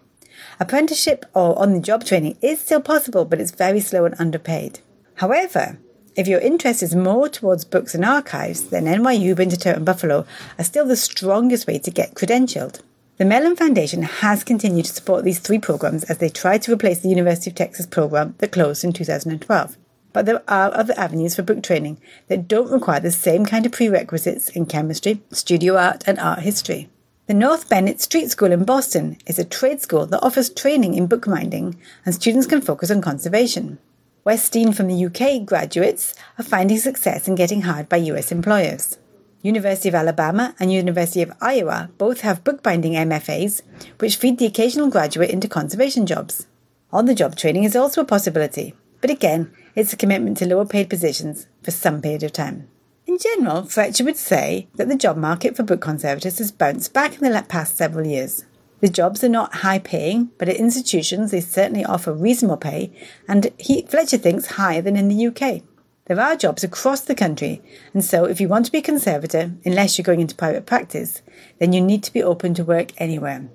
[0.59, 4.81] Apprenticeship or on the job training is still possible, but it's very slow and underpaid.
[5.17, 5.79] However,
[6.17, 10.27] if your interest is more towards books and archives, then NYU, Winterthur, and Buffalo
[10.59, 12.81] are still the strongest way to get credentialed.
[13.17, 17.01] The Mellon Foundation has continued to support these three programs as they try to replace
[17.01, 19.77] the University of Texas program that closed in 2012.
[20.13, 23.73] But there are other avenues for book training that don't require the same kind of
[23.73, 26.89] prerequisites in chemistry, studio art, and art history.
[27.27, 31.07] The North Bennett Street School in Boston is a trade school that offers training in
[31.07, 33.79] bookbinding, and students can focus on conservation.
[34.25, 38.97] West from the UK graduates are finding success in getting hired by US employers.
[39.43, 43.61] University of Alabama and University of Iowa both have bookbinding MFAs,
[43.99, 46.47] which feed the occasional graduate into conservation jobs.
[46.91, 50.65] On the job training is also a possibility, but again, it's a commitment to lower
[50.65, 52.69] paid positions for some period of time.
[53.07, 57.21] In general, Fletcher would say that the job market for book conservators has bounced back
[57.21, 58.47] in the past several years.
[58.85, 62.93] The jobs are not high paying, but at institutions they certainly offer reasonable pay,
[63.27, 65.63] and he, Fletcher thinks higher than in the UK.
[66.05, 67.63] There are jobs across the country,
[67.95, 71.23] and so if you want to be a conservator, unless you're going into private practice,
[71.59, 73.49] then you need to be open to work anywhere.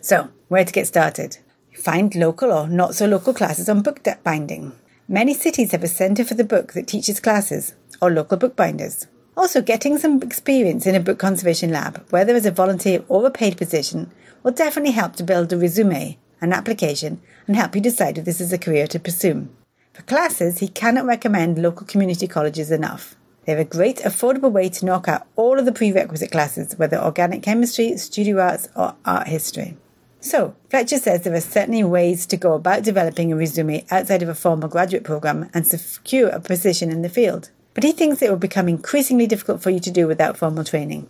[0.00, 1.36] So, where to get started?
[1.74, 4.72] Find local or not so local classes on book binding.
[5.06, 9.08] Many cities have a centre for the book that teaches classes, or local bookbinders.
[9.36, 13.30] Also, getting some experience in a book conservation lab, whether as a volunteer or a
[13.30, 14.10] paid position,
[14.42, 18.40] will definitely help to build a resume, an application, and help you decide if this
[18.40, 19.48] is a career to pursue.
[19.92, 23.16] For classes, he cannot recommend local community colleges enough.
[23.44, 27.42] They're a great, affordable way to knock out all of the prerequisite classes, whether organic
[27.42, 29.76] chemistry, studio arts, or art history.
[30.20, 34.28] So, Fletcher says there are certainly ways to go about developing a resume outside of
[34.28, 37.50] a formal graduate program and secure a position in the field.
[37.72, 41.08] But he thinks it will become increasingly difficult for you to do without formal training,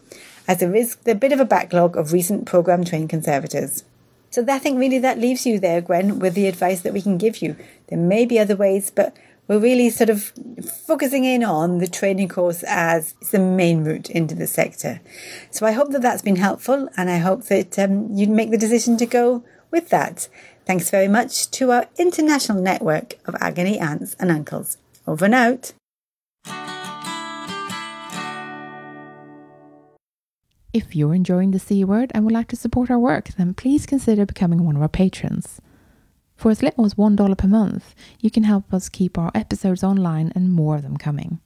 [0.50, 3.84] as a risk there is a bit of a backlog of recent program trained conservators.
[4.30, 7.18] So I think really that leaves you there, Gwen, with the advice that we can
[7.18, 7.56] give you.
[7.86, 9.16] There may be other ways, but
[9.46, 10.32] we're really sort of
[10.88, 15.00] focusing in on the training course as the main route into the sector.
[15.52, 18.58] So I hope that that's been helpful, and I hope that um, you make the
[18.58, 20.28] decision to go with that.
[20.66, 24.78] Thanks very much to our international network of agony aunts and uncles.
[25.06, 25.72] Over and out.
[30.72, 33.86] If you're enjoying the C word and would like to support our work, then please
[33.86, 35.60] consider becoming one of our patrons.
[36.36, 40.30] For as little as $1 per month, you can help us keep our episodes online
[40.36, 41.40] and more of them coming.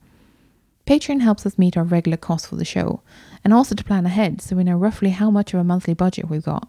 [0.86, 3.00] Patreon helps us meet our regular costs for the show
[3.42, 6.28] and also to plan ahead so we know roughly how much of a monthly budget
[6.28, 6.68] we've got.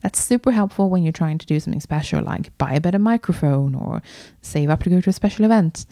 [0.00, 3.74] That's super helpful when you're trying to do something special like buy a better microphone
[3.74, 4.00] or
[4.40, 5.84] save up to go to a special event.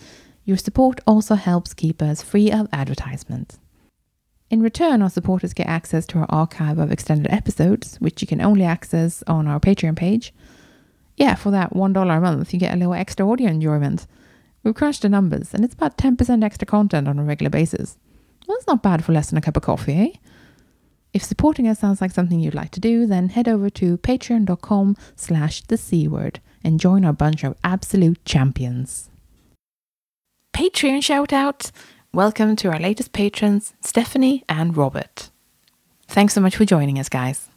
[0.47, 3.59] Your support also helps keep us free of advertisement.
[4.51, 8.41] In return, our supporters get access to our archive of extended episodes, which you can
[8.41, 10.33] only access on our Patreon page.
[11.16, 14.07] Yeah, for that $1 a month, you get a little extra audio enjoyment.
[14.62, 17.99] We've crunched the numbers, and it's about 10% extra content on a regular basis.
[18.47, 20.19] Well, that's not bad for less than a cup of coffee, eh?
[21.12, 24.97] If supporting us sounds like something you'd like to do, then head over to patreon.com
[25.16, 29.11] slash the C word and join our bunch of absolute champions.
[30.55, 31.70] Patreon shout out!
[32.15, 35.29] Welcome to our latest patrons, Stephanie and Robert.
[36.07, 37.51] Thanks so much for joining us, guys.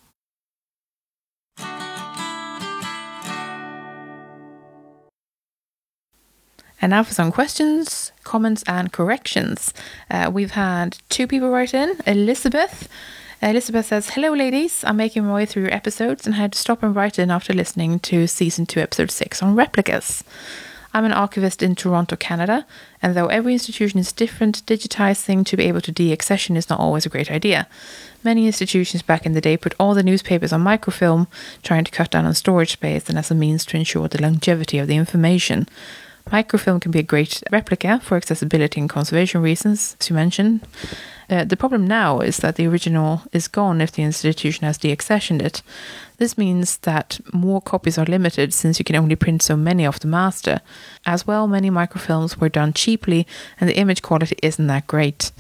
[6.82, 9.74] And now for some questions, comments, and corrections.
[10.10, 11.96] Uh, we've had two people write in.
[12.06, 12.90] Elizabeth.
[13.42, 14.84] Elizabeth says, Hello, ladies.
[14.84, 17.54] I'm making my way through your episodes and had to stop and write in after
[17.54, 20.26] listening to season 2, episode 6 on replicas.
[20.94, 22.66] I'm an archivist in Toronto, Canada,
[23.02, 27.06] and though every institution is different, digitizing to be able to deaccession is not always
[27.06, 27.68] a great idea.
[28.24, 31.28] Many institutions back in the day put all the newspapers on microfilm,
[31.64, 34.80] trying to cut down on storage space and as a means to ensure the longevity
[34.80, 35.68] of the information.
[36.32, 40.62] Microfilm can be a great replica for accessibility and conservation reasons, as you mentioned.
[41.30, 45.42] Uh, the problem now is that the original is gone if the institution has deaccessioned
[45.42, 45.62] it.
[46.18, 50.02] This means that more copies are limited since you can only print so many of
[50.02, 50.60] the master.
[51.06, 53.26] As well, many microfilms were done cheaply
[53.60, 55.32] and the image quality isn't that great.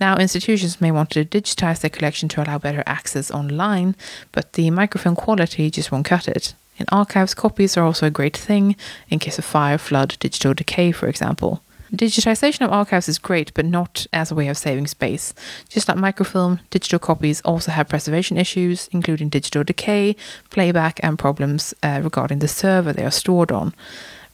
[0.00, 3.96] Now, institutions may want to digitize their collection to allow better access online,
[4.32, 6.54] but the microfilm quality just won't cut it.
[6.76, 8.76] In archives, copies are also a great thing
[9.08, 11.62] in case of fire, flood, digital decay, for example.
[11.92, 15.32] Digitization of archives is great, but not as a way of saving space.
[15.68, 20.16] Just like microfilm, digital copies also have preservation issues, including digital decay,
[20.50, 23.74] playback, and problems uh, regarding the server they are stored on.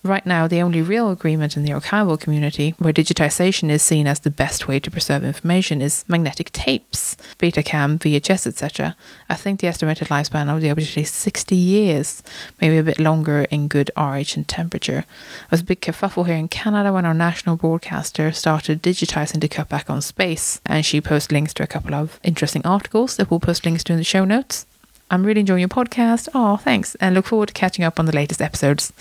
[0.02, 4.20] Right now, the only real agreement in the archival community where digitization is seen as
[4.20, 8.96] the best way to preserve information is magnetic tapes, Betacam, VHS, etc.
[9.28, 12.22] I think the estimated lifespan of the object is 60 years,
[12.62, 15.04] maybe a bit longer in good RH and temperature.
[15.04, 19.48] There was a big kerfuffle here in Canada when our national broadcaster started digitizing to
[19.48, 23.30] cut back on space, and she posted links to a couple of interesting articles that
[23.30, 24.64] we'll post links to in the show notes.
[25.10, 26.28] I'm really enjoying your podcast.
[26.34, 26.94] Oh, thanks.
[26.96, 28.92] And look forward to catching up on the latest episodes.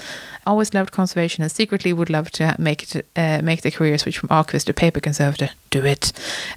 [0.47, 4.17] Always loved conservation and secretly would love to make it uh, make the career switch
[4.17, 5.51] from archivist to paper conservator.
[5.69, 6.11] Do it.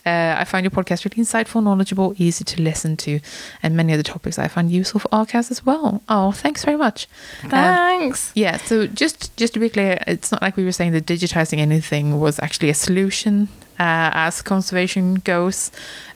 [0.07, 3.21] Uh, I find your podcast really insightful, knowledgeable, easy to listen to,
[3.63, 6.03] and many of the topics I find useful for archives as well.
[6.09, 7.07] Oh, thanks very much.
[7.43, 8.33] Um, Thanks.
[8.35, 11.59] yeah, so just just to be clear, it's not like we were saying that digitizing
[11.59, 13.49] anything was actually a solution
[13.79, 15.71] uh, as conservation goes.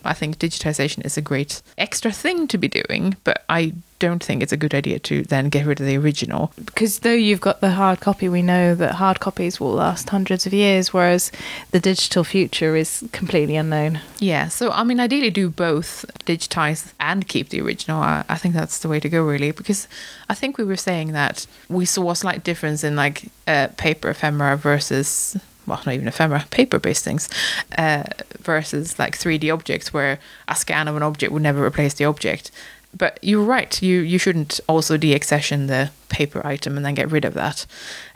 [0.04, 4.42] I think digitization is a great extra thing to be doing, but I don't think
[4.42, 6.52] it's a good idea to then get rid of the original.
[6.64, 10.46] because though you've got the hard copy, we know that hard copies will last hundreds
[10.46, 11.32] of years, whereas
[11.70, 14.00] the digital future is completely unknown.
[14.18, 18.00] Yeah, so I mean, ideally do both digitize and keep the original.
[18.02, 19.88] I, I think that's the way to go, really, because
[20.28, 24.10] I think we were saying that we saw a slight difference in like uh, paper
[24.10, 27.28] ephemera versus well, not even ephemera, paper-based things,
[27.76, 28.04] uh,
[28.38, 30.18] versus like 3D objects, where
[30.48, 32.50] a scan of an object would never replace the object.
[32.96, 33.82] But you're right.
[33.82, 37.66] You you shouldn't also deaccession the paper item and then get rid of that.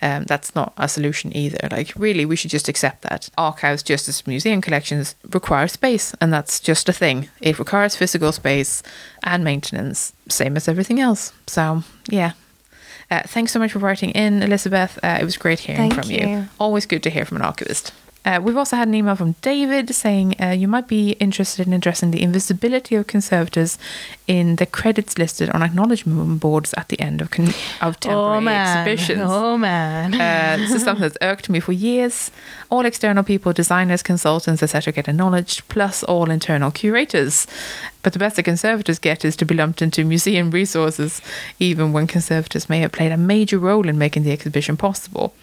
[0.00, 1.68] Um, that's not a solution either.
[1.70, 6.32] Like really, we should just accept that archives, just as museum collections, require space, and
[6.32, 7.28] that's just a thing.
[7.40, 8.82] It requires physical space
[9.22, 11.32] and maintenance, same as everything else.
[11.46, 12.32] So yeah.
[13.10, 14.98] Uh, thanks so much for writing in, Elizabeth.
[15.02, 16.26] Uh, it was great hearing Thank from you.
[16.26, 16.48] you.
[16.58, 17.92] Always good to hear from an archivist.
[18.22, 21.72] Uh, we've also had an email from David saying uh, you might be interested in
[21.72, 23.78] addressing the invisibility of conservators
[24.26, 28.40] in the credits listed on acknowledgement boards at the end of, con- of temporary oh
[28.40, 28.86] man!
[28.86, 29.22] exhibitions.
[29.24, 30.12] Oh man!
[30.14, 32.30] Uh, this is something that's irked me for years.
[32.68, 37.46] All external people, designers, consultants, etc., get acknowledged, plus all internal curators.
[38.02, 41.22] But the best the conservators get is to be lumped into museum resources,
[41.58, 45.34] even when conservators may have played a major role in making the exhibition possible.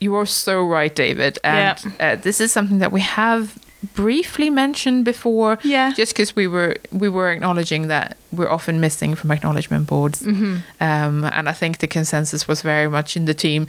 [0.00, 1.38] You are so right, David.
[1.42, 3.58] And uh, this is something that we have
[3.94, 5.58] briefly mentioned before.
[5.62, 5.92] Yeah.
[5.94, 10.56] Just because we were we were acknowledging that we're often missing from acknowledgement boards, Mm-hmm.
[10.80, 13.66] um, and I think the consensus was very much in the team: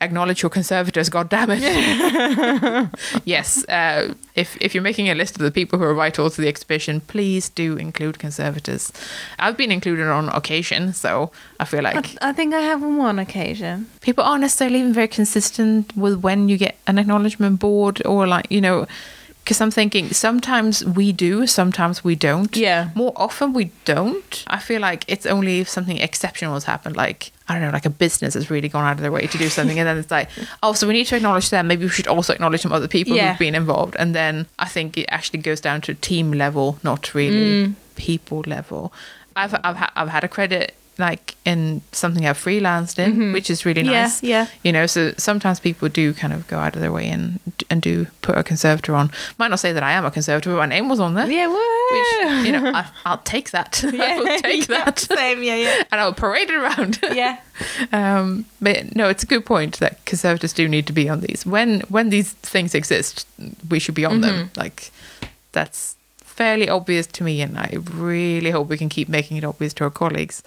[0.00, 1.08] acknowledge your conservators.
[1.08, 1.62] God damn it!
[3.24, 3.64] yes.
[3.68, 6.48] Uh, if if you're making a list of the people who are vital to the
[6.48, 8.92] exhibition, please do include conservators.
[9.38, 11.30] I've been included on occasion, so
[11.60, 13.86] I feel like I, I think I have on one occasion.
[14.00, 18.46] people aren't necessarily even very consistent with when you get an acknowledgement board or like
[18.50, 18.86] you know
[19.44, 22.56] because i'm thinking sometimes we do sometimes we don't.
[22.56, 22.90] Yeah.
[22.94, 24.44] more often we don't.
[24.46, 27.86] I feel like it's only if something exceptional has happened like i don't know like
[27.86, 30.10] a business has really gone out of their way to do something and then it's
[30.10, 30.28] like
[30.62, 31.66] oh so we need to acknowledge them.
[31.66, 33.30] Maybe we should also acknowledge some other people Yeah.
[33.30, 33.96] who've been involved.
[33.98, 37.74] And then i think it actually goes down to team level not really mm.
[37.96, 38.92] people level.
[39.34, 43.64] I've I've, ha- I've had a credit like in something I've freelanced in, which is
[43.64, 43.90] really Mm-hmm.
[43.92, 44.22] Yeah, nice.
[44.22, 44.46] yeah.
[44.62, 47.40] You know, so sometimes people do kind of go out of their way and
[47.70, 49.10] and do put a conservator on.
[49.38, 51.26] Might not say that I am a conservator, but my name was on there.
[51.30, 51.56] Yeah, woo!
[51.92, 53.82] Which, you know, I, I'll take that.
[53.92, 54.98] Yeah, I will take Yeah, that.
[54.98, 55.82] Same, yeah, yeah.
[55.90, 56.98] And I'll parade it around.
[57.12, 57.38] Yeah.
[57.92, 61.44] Um, but no, it's a good point that conservators do need to be on these.
[61.46, 63.26] When when these things exist,
[63.70, 64.34] we should be on them.
[64.48, 64.60] Mm-hmm.
[64.60, 64.90] Like
[65.52, 69.74] that's fairly obvious to me, and I really hope we can keep making it obvious
[69.74, 70.42] to our colleagues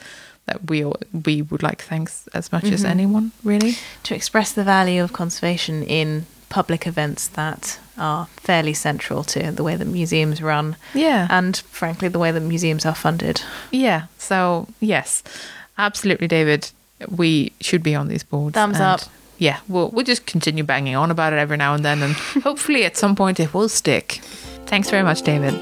[0.48, 0.96] that we all,
[1.26, 2.92] we would like thanks as much as Mm-hmm.
[2.92, 3.32] anyone.
[3.44, 3.74] Really,
[4.04, 9.64] To express the value of conservation in public events that are fairly central to the
[9.64, 10.76] way that museums run.
[10.94, 11.28] Yeah.
[11.30, 13.42] And frankly, the way that museums are funded.
[13.72, 14.04] yeah.
[14.18, 15.24] So yes,
[15.78, 16.72] absolutely, David.
[17.10, 18.54] We should be on these boards.
[18.54, 19.02] Thumbs up.
[19.38, 22.14] Yeah, we'll we'll just continue banging on about it every now and then, and
[22.44, 24.22] hopefully at some point it will stick.
[24.66, 25.54] Thanks very much, David.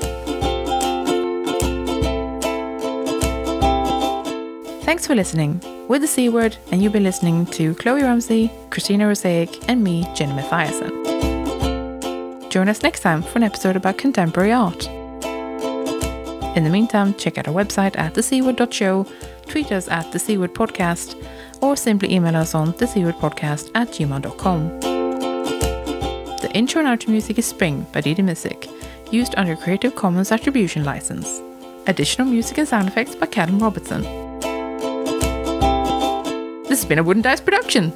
[4.94, 5.60] Thanks for listening.
[5.88, 10.08] We're the C Word, and you've been listening to Kloe Rumsey, Christina Rozeik, and me,
[10.14, 10.92] Jenny Mathiasson.
[12.52, 14.86] Join us next time for an episode about contemporary art.
[16.56, 19.08] In the meantime, check out our website at thecword.show,
[19.48, 21.16] tweet us at the Word Podcast,
[21.60, 24.80] or simply email us on thecwordpodcast at gmail.com.
[26.40, 28.70] The intro and outro music is Spring by Didi Missick,
[29.12, 31.42] used under Creative Commons Attribution License.
[31.88, 34.23] Additional music and sound effects by Callum Robertson.
[36.74, 37.94] This has been a Wooden Dice production.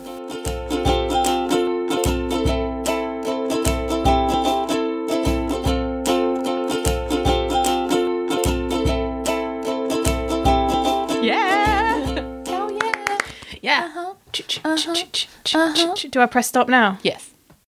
[11.23, 12.05] Yeah.
[12.49, 13.17] Oh, yeah.
[13.63, 14.13] Yeah.
[14.63, 15.95] Uh-huh.
[16.11, 16.99] Do I press stop now?
[17.01, 17.33] Yes.